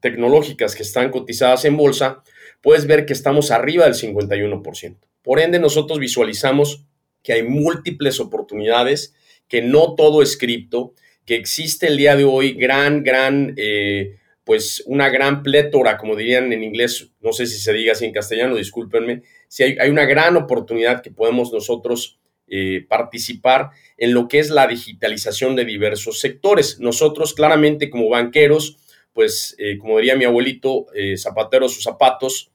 tecnológicas 0.00 0.74
que 0.74 0.82
están 0.82 1.10
cotizadas 1.10 1.64
en 1.64 1.76
bolsa, 1.76 2.22
puedes 2.60 2.86
ver 2.86 3.06
que 3.06 3.12
estamos 3.12 3.50
arriba 3.50 3.84
del 3.84 3.94
51%. 3.94 4.96
Por 5.22 5.40
ende, 5.40 5.58
nosotros 5.58 5.98
visualizamos 5.98 6.84
que 7.22 7.32
hay 7.32 7.42
múltiples 7.42 8.20
oportunidades, 8.20 9.14
que 9.48 9.62
no 9.62 9.94
todo 9.94 10.22
es 10.22 10.36
cripto, 10.36 10.94
que 11.24 11.34
existe 11.34 11.88
el 11.88 11.96
día 11.96 12.16
de 12.16 12.24
hoy 12.24 12.54
gran, 12.54 13.02
gran 13.02 13.54
eh, 13.56 14.16
pues 14.44 14.82
una 14.86 15.10
gran 15.10 15.42
plétora, 15.42 15.98
como 15.98 16.16
dirían 16.16 16.54
en 16.54 16.64
inglés, 16.64 17.10
no 17.20 17.34
sé 17.34 17.46
si 17.46 17.58
se 17.58 17.70
diga 17.74 17.92
así 17.92 18.06
en 18.06 18.14
castellano, 18.14 18.56
discúlpenme, 18.56 19.20
si 19.46 19.62
hay, 19.62 19.90
una 19.90 20.06
gran 20.06 20.38
oportunidad 20.38 21.02
que 21.02 21.10
podemos 21.10 21.52
nosotros 21.52 22.18
eh, 22.46 22.86
participar 22.88 23.72
en 23.98 24.14
lo 24.14 24.26
que 24.26 24.38
es 24.38 24.48
la 24.48 24.66
digitalización 24.66 25.54
de 25.54 25.66
diversos 25.66 26.20
sectores. 26.20 26.80
Nosotros 26.80 27.34
claramente 27.34 27.90
como 27.90 28.08
banqueros, 28.08 28.78
pues 29.12 29.54
eh, 29.58 29.78
como 29.78 29.96
diría 29.98 30.16
mi 30.16 30.24
abuelito, 30.24 30.86
eh, 30.94 31.16
zapateros 31.16 31.74
sus 31.74 31.84
zapatos, 31.84 32.50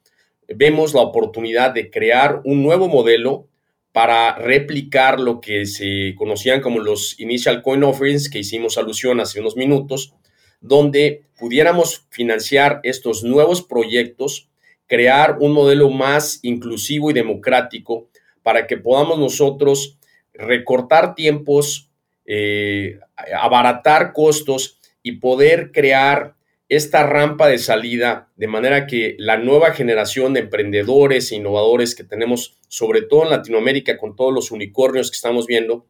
vemos 0.48 0.94
la 0.94 1.02
oportunidad 1.02 1.72
de 1.72 1.89
crear 1.89 2.42
un 2.46 2.63
nuevo 2.63 2.88
modelo 2.88 3.48
para 3.92 4.36
replicar 4.36 5.20
lo 5.20 5.39
que 5.39 5.66
se 5.66 6.16
conocían 6.18 6.62
como 6.62 6.80
los 6.80 7.20
initial 7.20 7.62
coin 7.62 7.84
offerings 7.84 8.30
que 8.30 8.39
hicimos 8.39 8.78
alusión 8.78 9.20
hace 9.20 9.39
unos 9.39 9.56
minutos, 9.56 10.13
donde 10.62 11.26
pudiéramos 11.38 12.08
financiar 12.10 12.80
estos 12.84 13.24
nuevos 13.24 13.62
proyectos, 13.62 14.50
crear 14.88 15.38
un 15.39 15.52
modelo 15.52 15.89
más 15.89 16.39
inclusivo 16.42 17.12
y 17.12 17.13
democrático 17.13 18.08
para 18.42 18.66
que 18.66 18.78
podamos 18.78 19.20
nosotros 19.20 19.98
recortar 20.34 21.16
tiempos, 21.16 21.89
eh, 22.26 23.00
abaratar 23.39 24.12
costos 24.13 24.80
y 25.04 25.13
poder 25.13 25.72
crear 25.72 26.36
esta 26.76 27.06
rampa 27.06 27.48
de 27.48 27.58
salida 27.58 28.32
de 28.36 28.48
manera 28.48 28.88
que 28.88 29.16
la 29.20 29.38
nueva 29.38 29.72
generación 29.72 30.34
de 30.34 30.42
emprendedores 30.42 31.32
e 31.32 31.36
innovadores 31.36 31.96
que 31.96 32.04
tenemos, 32.04 32.58
sobre 32.68 33.02
todo 33.02 33.24
en 33.24 33.32
Latinoamérica 33.32 33.98
con 33.98 34.16
todos 34.16 34.34
los 34.34 34.52
unicornios 34.52 35.12
que 35.12 35.16
estamos 35.16 35.48
viendo, 35.48 35.88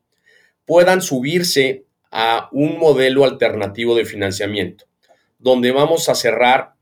puedan 0.65 1.01
subirse 1.01 1.85
a 2.11 2.49
un 2.51 2.77
modelo 2.77 3.25
alternativo 3.25 3.95
de 3.95 4.05
financiamiento, 4.05 4.85
donde 5.39 5.71
vamos 5.71 6.09
a 6.09 6.15
cerrar 6.15 6.73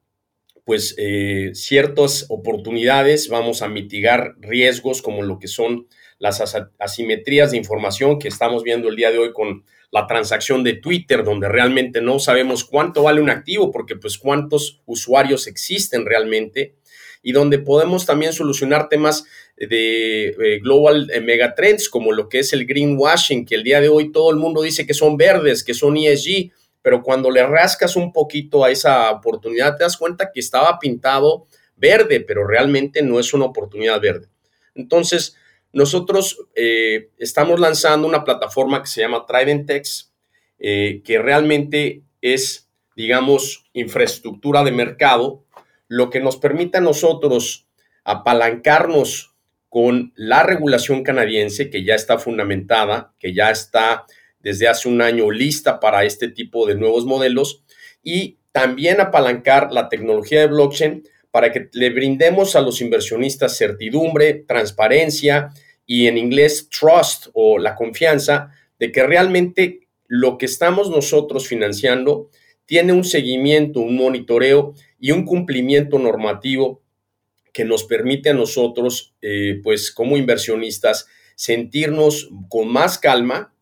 pues 0.65 0.95
eh, 0.97 1.51
ciertas 1.53 2.25
oportunidades, 2.29 3.29
vamos 3.29 3.61
a 3.61 3.67
mitigar 3.67 4.35
riesgos 4.39 5.01
como 5.01 5.23
lo 5.23 5.39
que 5.39 5.47
son 5.47 5.87
las 6.19 6.55
asimetrías 6.77 7.51
de 7.51 7.57
información 7.57 8.19
que 8.19 8.27
estamos 8.27 8.63
viendo 8.63 8.89
el 8.89 8.95
día 8.95 9.11
de 9.11 9.17
hoy 9.17 9.33
con 9.33 9.63
la 9.91 10.07
transacción 10.07 10.63
de 10.63 10.73
Twitter, 10.73 11.23
donde 11.23 11.49
realmente 11.49 12.01
no 12.01 12.17
sabemos 12.19 12.63
cuánto 12.63 13.03
vale 13.03 13.21
un 13.21 13.29
activo, 13.29 13.71
porque 13.71 13.97
pues 13.97 14.17
cuántos 14.17 14.81
usuarios 14.85 15.47
existen 15.47 16.05
realmente, 16.05 16.75
y 17.21 17.33
donde 17.33 17.59
podemos 17.59 18.05
también 18.05 18.33
solucionar 18.33 18.89
temas 18.89 19.25
de 19.57 20.29
eh, 20.29 20.59
global 20.59 21.09
eh, 21.13 21.21
megatrends 21.21 21.87
como 21.87 22.13
lo 22.13 22.29
que 22.29 22.39
es 22.39 22.53
el 22.53 22.65
greenwashing, 22.65 23.45
que 23.45 23.55
el 23.55 23.63
día 23.63 23.79
de 23.79 23.89
hoy 23.89 24.11
todo 24.11 24.31
el 24.31 24.37
mundo 24.37 24.61
dice 24.61 24.87
que 24.87 24.93
son 24.93 25.17
verdes, 25.17 25.63
que 25.63 25.73
son 25.73 25.97
ESG, 25.97 26.51
pero 26.81 27.03
cuando 27.03 27.29
le 27.29 27.45
rascas 27.45 27.95
un 27.95 28.11
poquito 28.11 28.63
a 28.63 28.71
esa 28.71 29.11
oportunidad 29.11 29.77
te 29.77 29.83
das 29.83 29.97
cuenta 29.97 30.31
que 30.33 30.39
estaba 30.39 30.79
pintado 30.79 31.45
verde, 31.75 32.21
pero 32.21 32.47
realmente 32.47 33.03
no 33.03 33.19
es 33.19 33.33
una 33.33 33.45
oportunidad 33.45 34.01
verde. 34.01 34.27
Entonces, 34.73 35.35
nosotros 35.73 36.37
eh, 36.55 37.09
estamos 37.17 37.59
lanzando 37.59 38.07
una 38.07 38.23
plataforma 38.23 38.81
que 38.81 38.87
se 38.87 39.01
llama 39.01 39.25
Tridentex, 39.25 40.09
que 40.59 41.19
realmente 41.19 42.03
es, 42.21 42.69
digamos, 42.95 43.65
infraestructura 43.73 44.63
de 44.63 44.71
mercado, 44.71 45.43
lo 45.87 46.11
que 46.11 46.19
nos 46.19 46.37
permite 46.37 46.77
a 46.77 46.81
nosotros 46.81 47.67
apalancarnos 48.03 49.31
con 49.69 50.11
la 50.15 50.43
regulación 50.43 51.01
canadiense 51.01 51.69
que 51.69 51.85
ya 51.85 51.95
está 51.95 52.19
fundamentada, 52.19 53.13
que 53.19 53.33
ya 53.33 53.51
está 53.51 54.05
desde 54.39 54.67
hace 54.67 54.89
un 54.89 55.01
año 55.01 55.31
lista 55.31 55.79
para 55.79 56.03
este 56.03 56.27
tipo 56.27 56.67
de 56.67 56.75
nuevos 56.75 57.05
modelos 57.05 57.63
y 58.03 58.37
también 58.51 58.99
apalancar 58.99 59.71
la 59.71 59.87
tecnología 59.87 60.41
de 60.41 60.47
blockchain 60.47 61.03
para 61.31 61.51
que 61.51 61.69
le 61.73 61.89
brindemos 61.89 62.55
a 62.55 62.61
los 62.61 62.81
inversionistas 62.81 63.57
certidumbre, 63.57 64.33
transparencia 64.47 65.51
y 65.85 66.07
en 66.07 66.17
inglés 66.17 66.69
trust 66.69 67.27
o 67.33 67.57
la 67.57 67.75
confianza 67.75 68.51
de 68.79 68.91
que 68.91 69.03
realmente 69.03 69.87
lo 70.07 70.37
que 70.37 70.45
estamos 70.45 70.89
nosotros 70.89 71.47
financiando 71.47 72.29
tiene 72.65 72.93
un 72.93 73.03
seguimiento, 73.03 73.79
un 73.79 73.95
monitoreo 73.95 74.73
y 74.99 75.11
un 75.11 75.25
cumplimiento 75.25 75.99
normativo 75.99 76.81
que 77.53 77.65
nos 77.65 77.83
permite 77.83 78.29
a 78.29 78.33
nosotros, 78.33 79.13
eh, 79.21 79.59
pues 79.63 79.91
como 79.91 80.17
inversionistas, 80.17 81.07
sentirnos 81.35 82.29
con 82.49 82.69
más 82.69 82.97
calma 82.97 83.53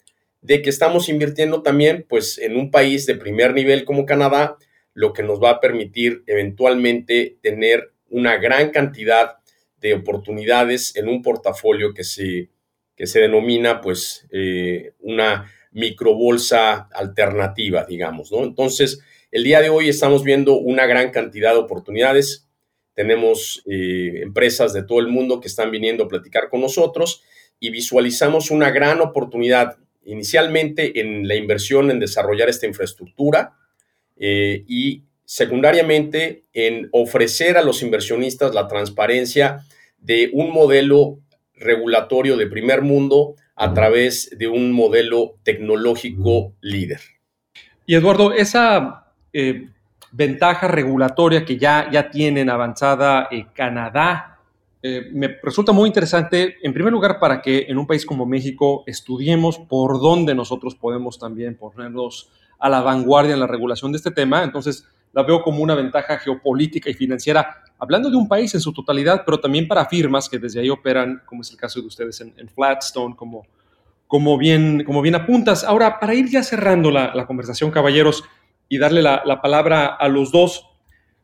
de 0.41 0.61
que 0.61 0.69
estamos 0.69 1.09
invirtiendo 1.09 1.61
también, 1.61 2.05
pues 2.07 2.37
en 2.37 2.55
un 2.55 2.71
país 2.71 3.05
de 3.05 3.15
primer 3.15 3.53
nivel 3.53 3.83
como 3.85 4.05
Canadá, 4.05 4.57
lo 4.99 5.13
que 5.13 5.23
nos 5.23 5.41
va 5.41 5.51
a 5.51 5.59
permitir 5.61 6.23
eventualmente 6.27 7.37
tener 7.41 7.93
una 8.09 8.35
gran 8.35 8.71
cantidad 8.71 9.37
de 9.77 9.93
oportunidades 9.93 10.93
en 10.97 11.07
un 11.07 11.21
portafolio 11.21 11.93
que 11.93 12.03
se, 12.03 12.49
que 12.97 13.07
se 13.07 13.21
denomina 13.21 13.79
pues 13.79 14.27
eh, 14.31 14.91
una 14.99 15.49
microbolsa 15.71 16.89
alternativa, 16.91 17.85
digamos, 17.87 18.29
¿no? 18.33 18.43
Entonces, 18.43 18.99
el 19.31 19.45
día 19.45 19.61
de 19.61 19.69
hoy 19.69 19.87
estamos 19.87 20.25
viendo 20.25 20.57
una 20.57 20.85
gran 20.85 21.11
cantidad 21.11 21.53
de 21.53 21.59
oportunidades 21.59 22.49
tenemos 22.99 23.61
eh, 23.65 24.23
empresas 24.23 24.73
de 24.73 24.83
todo 24.83 24.99
el 24.99 25.07
mundo 25.07 25.39
que 25.39 25.47
están 25.47 25.71
viniendo 25.71 26.03
a 26.03 26.07
platicar 26.09 26.49
con 26.49 26.59
nosotros 26.59 27.23
y 27.57 27.69
visualizamos 27.69 28.51
una 28.51 28.71
gran 28.71 28.99
oportunidad 28.99 29.77
inicialmente 30.03 30.99
en 30.99 31.25
la 31.25 31.35
inversión 31.35 31.91
en 31.91 32.01
desarrollar 32.01 32.49
esta 32.49 32.67
infraestructura 32.67 33.53
eh, 34.19 34.63
y 34.67 35.03
secundariamente 35.25 36.43
en 36.53 36.89
ofrecer 36.91 37.57
a 37.57 37.63
los 37.63 37.81
inversionistas 37.81 38.53
la 38.53 38.67
transparencia 38.67 39.65
de 39.97 40.29
un 40.33 40.51
modelo 40.51 41.19
regulatorio 41.55 42.37
de 42.37 42.47
primer 42.47 42.81
mundo 42.81 43.35
a 43.55 43.73
través 43.73 44.29
de 44.37 44.47
un 44.47 44.71
modelo 44.71 45.35
tecnológico 45.43 46.53
líder. 46.61 47.01
Y 47.85 47.95
Eduardo, 47.95 48.33
esa 48.33 49.13
eh, 49.33 49.67
ventaja 50.11 50.67
regulatoria 50.67 51.45
que 51.45 51.57
ya, 51.57 51.89
ya 51.91 52.09
tienen 52.09 52.49
avanzada 52.49 53.27
eh, 53.31 53.47
Canadá. 53.53 54.39
Eh, 54.81 55.09
me 55.11 55.37
resulta 55.43 55.71
muy 55.71 55.87
interesante, 55.87 56.55
en 56.63 56.73
primer 56.73 56.93
lugar, 56.93 57.19
para 57.19 57.41
que 57.41 57.65
en 57.67 57.77
un 57.77 57.85
país 57.85 58.05
como 58.05 58.25
México 58.25 58.83
estudiemos 58.87 59.57
por 59.57 59.99
dónde 59.99 60.33
nosotros 60.33 60.75
podemos 60.75 61.19
también 61.19 61.55
ponernos 61.55 62.29
a 62.59 62.69
la 62.69 62.81
vanguardia 62.81 63.33
en 63.33 63.39
la 63.39 63.47
regulación 63.47 63.91
de 63.91 63.97
este 63.97 64.11
tema. 64.11 64.43
Entonces, 64.43 64.85
la 65.13 65.23
veo 65.23 65.41
como 65.41 65.63
una 65.63 65.75
ventaja 65.75 66.19
geopolítica 66.19 66.89
y 66.89 66.93
financiera, 66.93 67.63
hablando 67.79 68.09
de 68.09 68.17
un 68.17 68.27
país 68.27 68.53
en 68.53 68.61
su 68.61 68.73
totalidad, 68.73 69.23
pero 69.25 69.39
también 69.39 69.67
para 69.67 69.85
firmas 69.85 70.29
que 70.29 70.37
desde 70.37 70.59
ahí 70.59 70.69
operan, 70.69 71.21
como 71.25 71.41
es 71.41 71.49
el 71.51 71.57
caso 71.57 71.81
de 71.81 71.87
ustedes 71.87 72.21
en, 72.21 72.49
Flatstone, 72.49 73.15
como, 73.15 73.43
como, 74.07 74.37
bien, 74.37 74.83
como 74.83 75.01
bien 75.01 75.15
apuntas. 75.15 75.63
Ahora, 75.63 75.99
para 75.99 76.13
ir 76.13 76.29
ya 76.29 76.43
cerrando 76.43 76.91
la, 76.91 77.25
conversación, 77.25 77.71
caballeros, 77.71 78.23
y 78.71 78.77
darle 78.77 79.01
la, 79.01 79.41
palabra 79.41 79.87
a 79.87 80.07
los 80.07 80.31
dos 80.31 80.67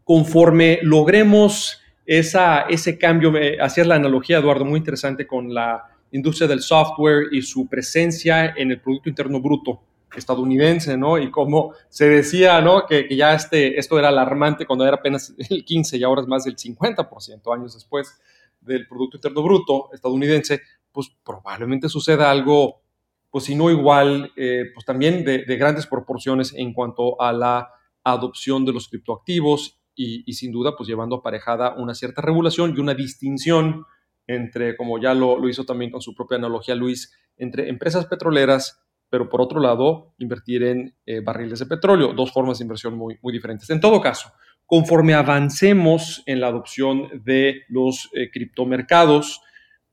conforme 0.03 0.79
logremos 0.81 1.79
esa, 2.07 2.61
ese 2.61 2.97
cambio. 2.97 3.33
Hacías 3.61 3.85
la 3.85 3.95
analogía, 3.95 4.39
Eduardo, 4.39 4.65
muy 4.65 4.79
interesante 4.79 5.27
con 5.27 5.53
la 5.53 5.83
industria 6.11 6.47
del 6.47 6.61
software 6.61 7.27
y 7.31 7.43
su 7.43 7.67
presencia 7.67 8.47
en 8.57 8.71
el 8.71 8.81
Producto 8.81 9.09
Interno 9.09 9.39
Bruto 9.39 9.81
estadounidense, 10.17 10.97
¿no? 10.97 11.17
Y 11.17 11.31
como 11.31 11.73
se 11.89 12.07
decía, 12.09 12.61
¿no? 12.61 12.85
Que, 12.85 13.07
ya 13.15 13.33
este, 13.33 13.79
esto 13.79 13.97
era 13.99 14.09
alarmante 14.09 14.65
cuando 14.65 14.85
era 14.85 14.97
apenas 14.97 15.33
el 15.49 15.63
15 15.63 15.97
y 15.97 16.03
ahora 16.03 16.21
es 16.21 16.27
más 16.27 16.43
del 16.43 16.55
50% 16.55 17.53
años 17.53 17.73
después 17.73 18.19
del 18.61 18.87
Producto 18.87 19.17
Interno 19.17 19.43
Bruto 19.43 19.89
estadounidense, 19.93 20.61
pues 20.91 21.11
probablemente 21.23 21.89
suceda 21.89 22.31
algo, 22.31 22.81
pues 23.29 23.43
si 23.43 23.55
no 23.55 23.69
igual, 23.69 24.31
eh, 24.35 24.65
pues 24.73 24.85
también 24.85 25.23
de, 25.23 25.43
grandes 25.57 25.85
proporciones 25.87 26.53
en 26.55 26.73
cuanto 26.73 27.21
a 27.21 27.33
la 27.33 27.69
adopción 28.03 28.65
de 28.65 28.73
los 28.73 28.87
criptoactivos 28.87 29.79
y, 29.97 30.33
sin 30.33 30.51
duda, 30.51 30.75
pues 30.75 30.87
llevando 30.89 31.17
aparejada 31.17 31.75
una 31.75 31.95
cierta 31.95 32.21
regulación 32.21 32.73
y 32.75 32.81
una 32.81 32.93
distinción 32.93 33.85
entre, 34.27 34.75
como 34.75 34.99
ya 34.99 35.13
lo, 35.13 35.47
hizo 35.47 35.63
también 35.63 35.91
con 35.91 36.01
su 36.01 36.13
propia 36.13 36.37
analogía 36.37 36.75
Luis, 36.75 37.13
entre 37.37 37.69
empresas 37.69 38.05
petroleras, 38.05 38.81
pero 39.15 39.29
por 39.29 39.41
otro 39.41 39.61
lado, 39.61 40.13
invertir 40.17 40.63
en 40.63 40.93
eh, 41.05 41.21
barriles 41.21 41.59
de 41.59 41.65
petróleo, 41.67 42.11
dos 42.13 42.33
formas 42.33 42.59
de 42.59 42.65
inversión 42.65 42.97
muy, 42.97 43.17
muy 43.21 43.31
diferentes. 43.31 43.69
En 43.69 43.79
todo 43.79 44.01
caso, 44.01 44.33
conforme 44.65 45.13
avancemos 45.13 46.21
en 46.25 46.41
la 46.41 46.47
adopción 46.47 47.23
de 47.23 47.61
los 47.69 48.09
eh, 48.13 48.29
criptomercados, 48.29 49.39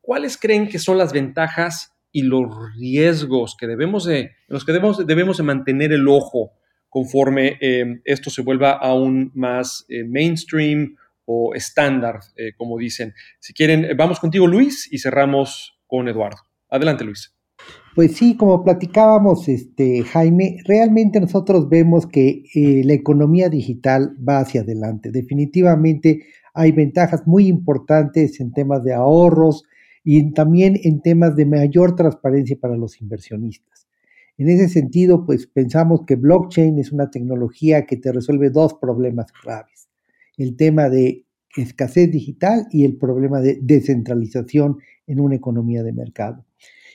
¿cuáles 0.01 0.37
creen 0.37 0.69
que 0.69 0.81
son 0.81 0.99
las 0.99 1.13
ventajas 1.13 1.95
y 2.11 2.23
los 2.23 2.47
riesgos 2.77 3.55
que 3.57 3.69
debemos 3.69 4.05
de, 4.05 4.21
en 4.21 4.31
los 4.49 4.65
que 4.65 4.73
debemos, 4.73 5.07
debemos 5.07 5.37
de 5.37 5.45
mantener 5.45 5.93
el 5.93 6.09
ojo 6.09 6.55
conforme 6.89 7.59
eh, 7.61 8.01
esto 8.05 8.29
se 8.29 8.43
vuelva 8.43 8.73
aún 8.73 9.31
más 9.35 9.87
mainstream 9.89 10.97
o 11.25 11.55
estándar, 11.55 12.21
eh, 12.37 12.53
como 12.57 12.79
dicen. 12.79 13.15
Si 13.39 13.55
quieren, 13.55 13.85
eh, 13.85 13.95
vamos 13.95 14.21
contigo, 14.21 14.47
Luis, 14.47 14.93
y 14.93 14.99
cerramos 14.99 15.79
con 15.87 16.09
Eduardo. 16.09 16.39
Adelante, 16.69 17.05
Luis. 17.05 17.35
Pues 17.95 18.17
sí, 18.17 18.37
como 18.37 18.65
platicábamos, 18.65 19.49
este, 19.49 20.03
Jaime, 20.03 20.57
realmente 20.65 21.21
nosotros 21.21 21.69
vemos 21.69 22.07
que 22.07 22.45
eh, 22.55 22.83
la 22.85 22.95
economía 22.95 23.51
digital 23.51 24.17
va 24.27 24.41
hacia 24.41 24.63
adelante. 24.63 25.11
Definitivamente 25.11 26.25
hay 26.55 26.73
ventajas 26.73 27.27
muy 27.27 27.49
importantes 27.49 28.41
en 28.41 28.53
temas 28.53 28.83
de 28.85 28.95
ahorros 28.95 29.65
y 30.05 30.33
también 30.33 30.79
en 30.83 31.03
temas 31.03 31.37
de 31.37 31.45
mayor 31.45 31.95
transparencia 31.95 32.57
para 32.59 32.77
los 32.77 33.01
inversionistas. 33.01 33.87
En 34.39 34.49
ese 34.49 34.69
sentido, 34.69 35.27
pues 35.27 35.47
pensamos 35.47 36.05
que 36.07 36.17
blockchain 36.17 36.79
es 36.79 36.93
una 36.93 37.11
tecnología 37.11 37.85
que 37.85 37.99
te 37.99 38.11
resuelve 38.11 38.49
dos 38.51 38.75
problemas 38.75 39.27
graves 39.45 39.73
el 40.37 40.57
tema 40.57 40.89
de 40.89 41.27
escasez 41.57 42.11
digital 42.11 42.67
y 42.71 42.85
el 42.85 42.97
problema 42.97 43.41
de 43.41 43.59
descentralización 43.61 44.79
en 45.07 45.21
una 45.21 45.37
economía 45.37 45.83
de 45.83 45.93
mercado. 45.93 46.45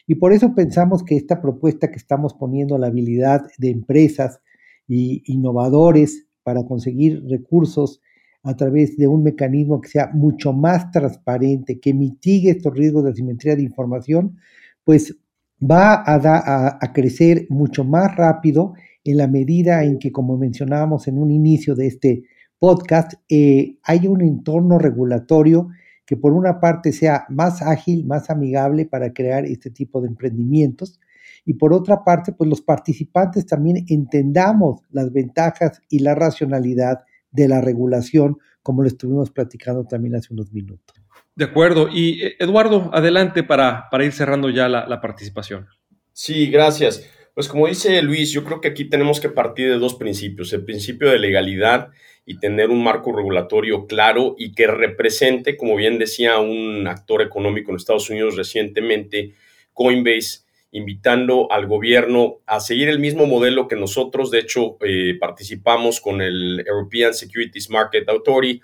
Y 0.07 0.15
por 0.15 0.31
eso 0.31 0.55
pensamos 0.55 1.03
que 1.03 1.17
esta 1.17 1.41
propuesta 1.41 1.91
que 1.91 1.97
estamos 1.97 2.33
poniendo 2.33 2.77
la 2.77 2.87
habilidad 2.87 3.45
de 3.57 3.69
empresas 3.69 4.39
y 4.87 5.21
innovadores 5.25 6.25
para 6.43 6.63
conseguir 6.63 7.23
recursos 7.29 8.01
a 8.41 8.55
través 8.55 8.95
de 8.95 9.07
un 9.07 9.23
mecanismo 9.23 9.81
que 9.81 9.89
sea 9.89 10.09
mucho 10.13 10.53
más 10.53 10.89
transparente, 10.91 11.81
que 11.81 11.93
mitigue 11.93 12.51
estos 12.51 12.73
riesgos 12.73 13.03
de 13.03 13.11
asimetría 13.11 13.57
de 13.57 13.63
información, 13.63 14.37
pues 14.85 15.17
va 15.61 15.95
a, 15.95 16.77
a 16.79 16.93
crecer 16.93 17.47
mucho 17.49 17.83
más 17.83 18.15
rápido 18.15 18.73
en 19.03 19.17
la 19.17 19.27
medida 19.27 19.83
en 19.83 19.99
que, 19.99 20.11
como 20.13 20.37
mencionábamos 20.37 21.07
en 21.09 21.17
un 21.17 21.31
inicio 21.31 21.75
de 21.75 21.87
este 21.87 22.23
podcast, 22.59 23.13
eh, 23.29 23.77
hay 23.83 24.07
un 24.07 24.21
entorno 24.21 24.79
regulatorio 24.79 25.69
que 26.07 26.17
por 26.17 26.33
una 26.33 26.59
parte 26.59 26.91
sea 26.93 27.25
más 27.29 27.61
ágil, 27.61 28.05
más 28.05 28.31
amigable 28.31 28.85
para 28.85 29.13
crear 29.13 29.45
este 29.45 29.69
tipo 29.69 30.01
de 30.01 30.07
emprendimientos 30.07 30.99
y 31.45 31.53
por 31.53 31.73
otra 31.73 32.03
parte, 32.03 32.31
pues 32.31 32.49
los 32.49 32.61
participantes 32.61 33.45
también 33.45 33.85
entendamos 33.87 34.81
las 34.89 35.13
ventajas 35.13 35.81
y 35.89 35.99
la 35.99 36.15
racionalidad 36.15 37.05
de 37.31 37.47
la 37.47 37.61
regulación, 37.61 38.37
como 38.63 38.81
lo 38.81 38.87
estuvimos 38.87 39.31
platicando 39.31 39.85
también 39.85 40.15
hace 40.15 40.33
unos 40.33 40.51
minutos. 40.51 40.97
De 41.35 41.45
acuerdo. 41.45 41.87
Y 41.89 42.21
eh, 42.21 42.35
Eduardo, 42.39 42.89
adelante 42.93 43.43
para, 43.43 43.89
para 43.89 44.03
ir 44.03 44.11
cerrando 44.11 44.49
ya 44.49 44.67
la, 44.67 44.87
la 44.87 44.99
participación. 44.99 45.67
Sí, 46.11 46.49
gracias. 46.49 47.09
Pues 47.33 47.47
como 47.47 47.67
dice 47.67 48.01
Luis, 48.01 48.31
yo 48.31 48.43
creo 48.43 48.59
que 48.59 48.69
aquí 48.69 48.85
tenemos 48.85 49.19
que 49.19 49.29
partir 49.29 49.69
de 49.69 49.77
dos 49.77 49.95
principios. 49.95 50.51
El 50.51 50.65
principio 50.65 51.09
de 51.09 51.19
legalidad 51.19 51.89
y 52.29 52.39
tener 52.39 52.69
un 52.71 52.83
marco 52.83 53.13
regulatorio 53.13 53.87
claro 53.87 54.35
y 54.37 54.51
que 54.51 54.67
represente, 54.67 55.55
como 55.55 55.77
bien 55.77 55.97
decía 55.97 56.39
un 56.39 56.85
actor 56.85 57.21
económico 57.21 57.71
en 57.71 57.77
Estados 57.77 58.09
Unidos 58.09 58.35
recientemente, 58.35 59.33
Coinbase, 59.71 60.41
invitando 60.71 61.49
al 61.49 61.67
gobierno 61.67 62.39
a 62.45 62.59
seguir 62.59 62.89
el 62.89 62.99
mismo 62.99 63.27
modelo 63.27 63.69
que 63.69 63.77
nosotros, 63.77 64.29
de 64.29 64.39
hecho, 64.39 64.75
eh, 64.81 65.15
participamos 65.17 66.01
con 66.01 66.21
el 66.21 66.65
European 66.67 67.13
Securities 67.13 67.69
Market 67.69 68.09
Authority, 68.09 68.59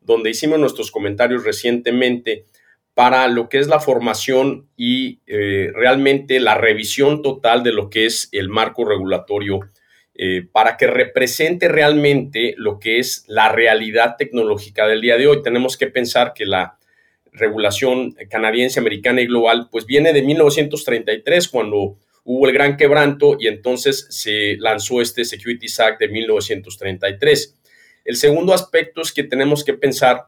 donde 0.00 0.30
hicimos 0.30 0.60
nuestros 0.60 0.92
comentarios 0.92 1.42
recientemente 1.42 2.44
para 2.94 3.26
lo 3.26 3.48
que 3.48 3.58
es 3.58 3.66
la 3.66 3.80
formación 3.80 4.68
y 4.76 5.22
eh, 5.26 5.72
realmente 5.74 6.38
la 6.38 6.54
revisión 6.54 7.22
total 7.22 7.64
de 7.64 7.72
lo 7.72 7.90
que 7.90 8.06
es 8.06 8.28
el 8.30 8.48
marco 8.48 8.84
regulatorio 8.84 9.58
eh, 10.20 10.44
para 10.50 10.76
que 10.76 10.88
represente 10.88 11.68
realmente 11.68 12.54
lo 12.56 12.80
que 12.80 12.98
es 12.98 13.24
la 13.28 13.52
realidad 13.52 14.16
tecnológica 14.18 14.88
del 14.88 15.00
día 15.00 15.16
de 15.16 15.28
hoy. 15.28 15.42
Tenemos 15.44 15.76
que 15.76 15.86
pensar 15.86 16.32
que 16.34 16.44
la 16.44 16.76
regulación 17.30 18.16
canadiense, 18.28 18.80
americana 18.80 19.20
y 19.20 19.26
global, 19.26 19.68
pues 19.70 19.86
viene 19.86 20.12
de 20.12 20.22
1933, 20.22 21.48
cuando 21.48 21.98
hubo 22.24 22.48
el 22.48 22.52
gran 22.52 22.76
quebranto 22.76 23.36
y 23.38 23.46
entonces 23.46 24.08
se 24.10 24.56
lanzó 24.58 25.00
este 25.00 25.24
Securities 25.24 25.78
Act 25.78 26.00
de 26.00 26.08
1933. 26.08 27.54
El 28.04 28.16
segundo 28.16 28.52
aspecto 28.52 29.02
es 29.02 29.12
que 29.12 29.22
tenemos 29.22 29.62
que 29.62 29.74
pensar 29.74 30.26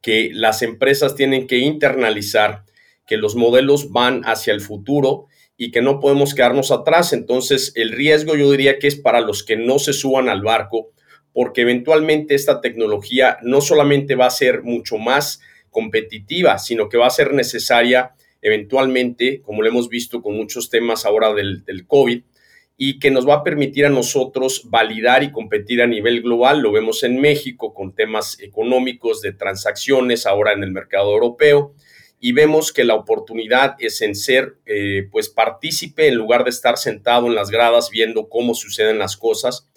que 0.00 0.30
las 0.32 0.62
empresas 0.62 1.16
tienen 1.16 1.48
que 1.48 1.58
internalizar 1.58 2.62
que 3.04 3.16
los 3.16 3.34
modelos 3.34 3.90
van 3.90 4.22
hacia 4.26 4.52
el 4.52 4.60
futuro 4.60 5.26
y 5.60 5.72
que 5.72 5.82
no 5.82 5.98
podemos 6.00 6.34
quedarnos 6.34 6.70
atrás. 6.70 7.12
Entonces, 7.12 7.72
el 7.74 7.90
riesgo 7.90 8.36
yo 8.36 8.50
diría 8.50 8.78
que 8.78 8.86
es 8.86 8.96
para 8.96 9.20
los 9.20 9.42
que 9.42 9.56
no 9.56 9.80
se 9.80 9.92
suban 9.92 10.30
al 10.30 10.40
barco, 10.40 10.92
porque 11.34 11.62
eventualmente 11.62 12.34
esta 12.34 12.60
tecnología 12.62 13.38
no 13.42 13.60
solamente 13.60 14.14
va 14.14 14.26
a 14.26 14.30
ser 14.30 14.62
mucho 14.62 14.96
más 14.96 15.42
competitiva, 15.68 16.58
sino 16.58 16.88
que 16.88 16.96
va 16.96 17.08
a 17.08 17.10
ser 17.10 17.34
necesaria 17.34 18.12
eventualmente, 18.40 19.42
como 19.42 19.62
lo 19.62 19.68
hemos 19.68 19.88
visto 19.88 20.22
con 20.22 20.36
muchos 20.36 20.70
temas 20.70 21.04
ahora 21.04 21.34
del, 21.34 21.64
del 21.64 21.86
COVID, 21.88 22.22
y 22.76 23.00
que 23.00 23.10
nos 23.10 23.28
va 23.28 23.34
a 23.34 23.42
permitir 23.42 23.84
a 23.84 23.90
nosotros 23.90 24.62
validar 24.70 25.24
y 25.24 25.32
competir 25.32 25.82
a 25.82 25.88
nivel 25.88 26.22
global. 26.22 26.60
Lo 26.60 26.70
vemos 26.70 27.02
en 27.02 27.20
México 27.20 27.74
con 27.74 27.96
temas 27.96 28.38
económicos 28.40 29.20
de 29.22 29.32
transacciones, 29.32 30.24
ahora 30.24 30.52
en 30.52 30.62
el 30.62 30.70
mercado 30.70 31.12
europeo 31.12 31.74
y 32.20 32.32
vemos 32.32 32.72
que 32.72 32.84
la 32.84 32.94
oportunidad 32.94 33.76
es 33.78 34.02
en 34.02 34.14
ser 34.14 34.56
eh, 34.66 35.08
pues 35.10 35.28
partícipe 35.28 36.08
en 36.08 36.16
lugar 36.16 36.44
de 36.44 36.50
estar 36.50 36.76
sentado 36.76 37.26
en 37.26 37.34
las 37.34 37.50
gradas 37.50 37.90
viendo 37.90 38.28
cómo 38.28 38.54
suceden 38.54 38.98
las 38.98 39.16
cosas. 39.16 39.68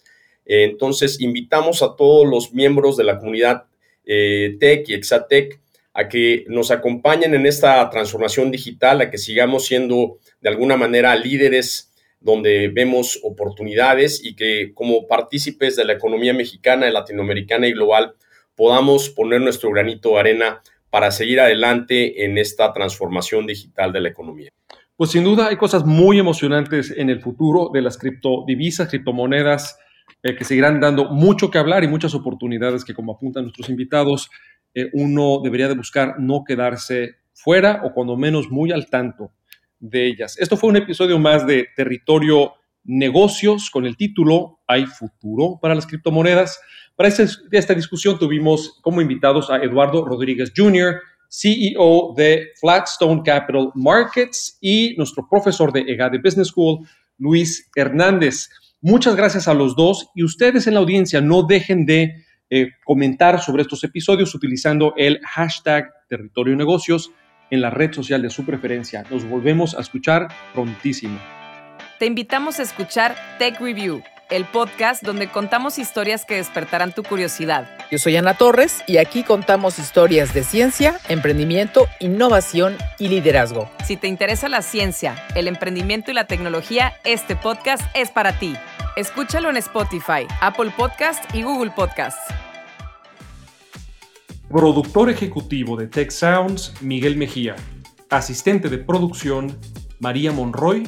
Eh, 0.46 0.64
entonces 0.64 1.22
invitamos 1.22 1.84
a 1.84 1.96
todos 1.96 2.28
los 2.28 2.54
miembros 2.54 2.98
de 2.98 3.04
la 3.04 3.20
comunidad 3.20 3.66
eh, 4.06 4.58
Tech 4.60 4.90
y 4.90 4.94
Exatec 4.94 5.60
a 5.94 6.08
que 6.08 6.46
nos 6.48 6.72
acompañen 6.72 7.36
en 7.36 7.46
esta 7.46 7.88
transformación 7.90 8.50
digital, 8.50 9.02
a 9.02 9.12
que 9.12 9.18
sigamos 9.18 9.66
siendo 9.66 10.20
de 10.40 10.50
alguna 10.50 10.78
manera 10.78 11.16
líderes 11.16 11.92
donde 12.22 12.70
vemos 12.70 13.20
oportunidades 13.24 14.24
y 14.24 14.36
que 14.36 14.74
como 14.74 15.08
partícipes 15.08 15.76
de 15.76 15.86
la 15.86 15.94
economía 15.94 16.34
mexicana, 16.34 16.90
latinoamericana 16.90 17.68
y 17.68 17.74
global 17.74 18.16
podamos 18.56 19.10
poner 19.10 19.42
nuestro 19.42 19.72
granito 19.72 20.12
de 20.12 20.20
arena 20.20 20.62
para 20.92 21.10
seguir 21.10 21.40
adelante 21.40 22.24
en 22.24 22.38
esta 22.38 22.72
transformación 22.74 23.48
digital 23.48 23.92
de 23.92 24.02
la 24.02 24.10
economía? 24.10 24.50
Pues 24.96 25.10
sin 25.10 25.24
duda 25.24 25.48
hay 25.48 25.56
cosas 25.56 25.84
muy 25.84 26.20
emocionantes 26.20 26.94
en 26.96 27.10
el 27.10 27.22
futuro 27.22 27.72
de 27.74 27.82
las 27.82 27.98
criptodivisas, 27.98 28.90
criptomonedas, 28.90 29.80
eh, 30.22 30.36
que 30.36 30.44
seguirán 30.44 30.80
dando 30.80 31.06
mucho 31.06 31.50
que 31.50 31.58
hablar 31.58 31.84
y 31.84 31.88
muchas 31.88 32.14
oportunidades 32.14 32.86
que, 32.86 32.94
como 32.94 33.14
apuntan 33.14 33.44
nuestros 33.44 33.70
invitados, 33.70 34.30
eh, 34.76 34.90
uno 34.94 35.40
debería 35.44 35.68
de 35.68 35.74
buscar 35.74 36.20
no 36.20 36.44
quedarse 36.44 37.16
fuera 37.34 37.82
o 37.84 37.94
cuando 37.94 38.16
menos 38.16 38.52
muy 38.52 38.72
al 38.72 38.88
tanto 38.88 39.32
de 39.80 40.06
ellas. 40.06 40.38
Esto 40.40 40.58
fue 40.58 40.70
un 40.70 40.76
episodio 40.76 41.18
más 41.18 41.48
de 41.48 41.68
Territorio 41.76 42.54
Negocios 42.84 43.70
con 43.70 43.86
el 43.86 43.98
título 43.98 44.60
¿Hay 44.68 44.86
futuro 44.86 45.60
para 45.62 45.76
las 45.76 45.86
criptomonedas? 45.86 46.60
Para 46.96 47.10
esta, 47.10 47.74
discusión 47.74 48.20
tuvimos 48.20 48.80
como 48.82 49.02
invitados 49.02 49.50
a 49.50 49.58
Eduardo 49.58 50.06
Rodríguez 50.06 50.52
Jr., 50.56 51.02
CEO 51.30 52.14
de 52.16 52.50
Flatstone 52.60 53.22
Capital 53.24 53.72
Markets 53.74 54.58
y 54.62 54.96
nuestro 54.98 55.28
profesor 55.30 55.72
de 55.72 55.82
EGADE 55.82 56.20
Business 56.24 56.50
School, 56.50 56.86
Luis 57.18 57.70
Hernández. 57.76 58.50
Muchas 58.82 59.16
gracias 59.16 59.48
a 59.48 59.54
los 59.54 59.76
dos 59.76 60.10
y 60.14 60.24
ustedes 60.24 60.68
en 60.68 60.74
la 60.74 60.82
audiencia 60.82 61.22
no 61.22 61.44
dejen 61.44 61.86
de 61.86 62.26
eh, 62.50 62.72
comentar 62.84 63.42
sobre 63.42 63.62
estos 63.62 63.84
episodios 63.84 64.36
utilizando 64.36 64.94
el 64.98 65.22
hashtag 65.26 65.90
Territorio 66.10 66.56
Negocios 66.56 67.12
en 67.50 67.62
la 67.62 67.70
red 67.70 67.94
social 67.94 68.22
de 68.22 68.30
su 68.30 68.46
preferencia. 68.46 69.06
Nos 69.10 69.24
volvemos 69.24 69.74
a 69.74 69.82
escuchar 69.82 70.28
prontísimo. 70.54 71.18
Te 72.02 72.08
invitamos 72.08 72.58
a 72.58 72.64
escuchar 72.64 73.16
Tech 73.38 73.60
Review 73.60 74.02
el 74.32 74.46
podcast 74.46 75.04
donde 75.04 75.30
contamos 75.30 75.78
historias 75.78 76.26
que 76.26 76.38
despertarán 76.38 76.96
tu 76.96 77.04
curiosidad. 77.04 77.70
Yo 77.92 78.00
soy 78.00 78.16
Ana 78.16 78.34
Torres 78.34 78.82
y 78.88 78.98
aquí 78.98 79.22
contamos 79.22 79.78
historias 79.78 80.34
de 80.34 80.44
ciencia, 80.44 81.00
emprendimiento, 81.10 81.88
innovación 82.00 82.76
y 82.98 83.10
liderazgo. 83.10 83.70
Si 83.86 83.98
te 83.98 84.08
interesa 84.08 84.50
la 84.50 84.64
ciencia, 84.64 85.16
el 85.36 85.48
emprendimiento 85.48 86.10
y 86.10 86.16
la 86.16 86.26
tecnología, 86.26 86.94
este 87.04 87.36
podcast 87.36 87.84
es 87.94 88.10
para 88.10 88.40
ti. 88.40 88.56
Escúchalo 88.96 89.52
en 89.52 89.58
Spotify, 89.58 90.26
Apple 90.42 90.72
Podcast 90.76 91.24
y 91.36 91.44
Google 91.44 91.70
Podcast. 91.70 92.18
Productor 94.50 95.12
ejecutivo 95.12 95.78
de 95.78 95.86
Tech 95.86 96.10
Sounds, 96.10 96.82
Miguel 96.82 97.16
Mejía. 97.16 97.56
Asistente 98.10 98.70
de 98.70 98.80
producción, 98.80 99.56
María 100.00 100.32
Monroy. 100.32 100.88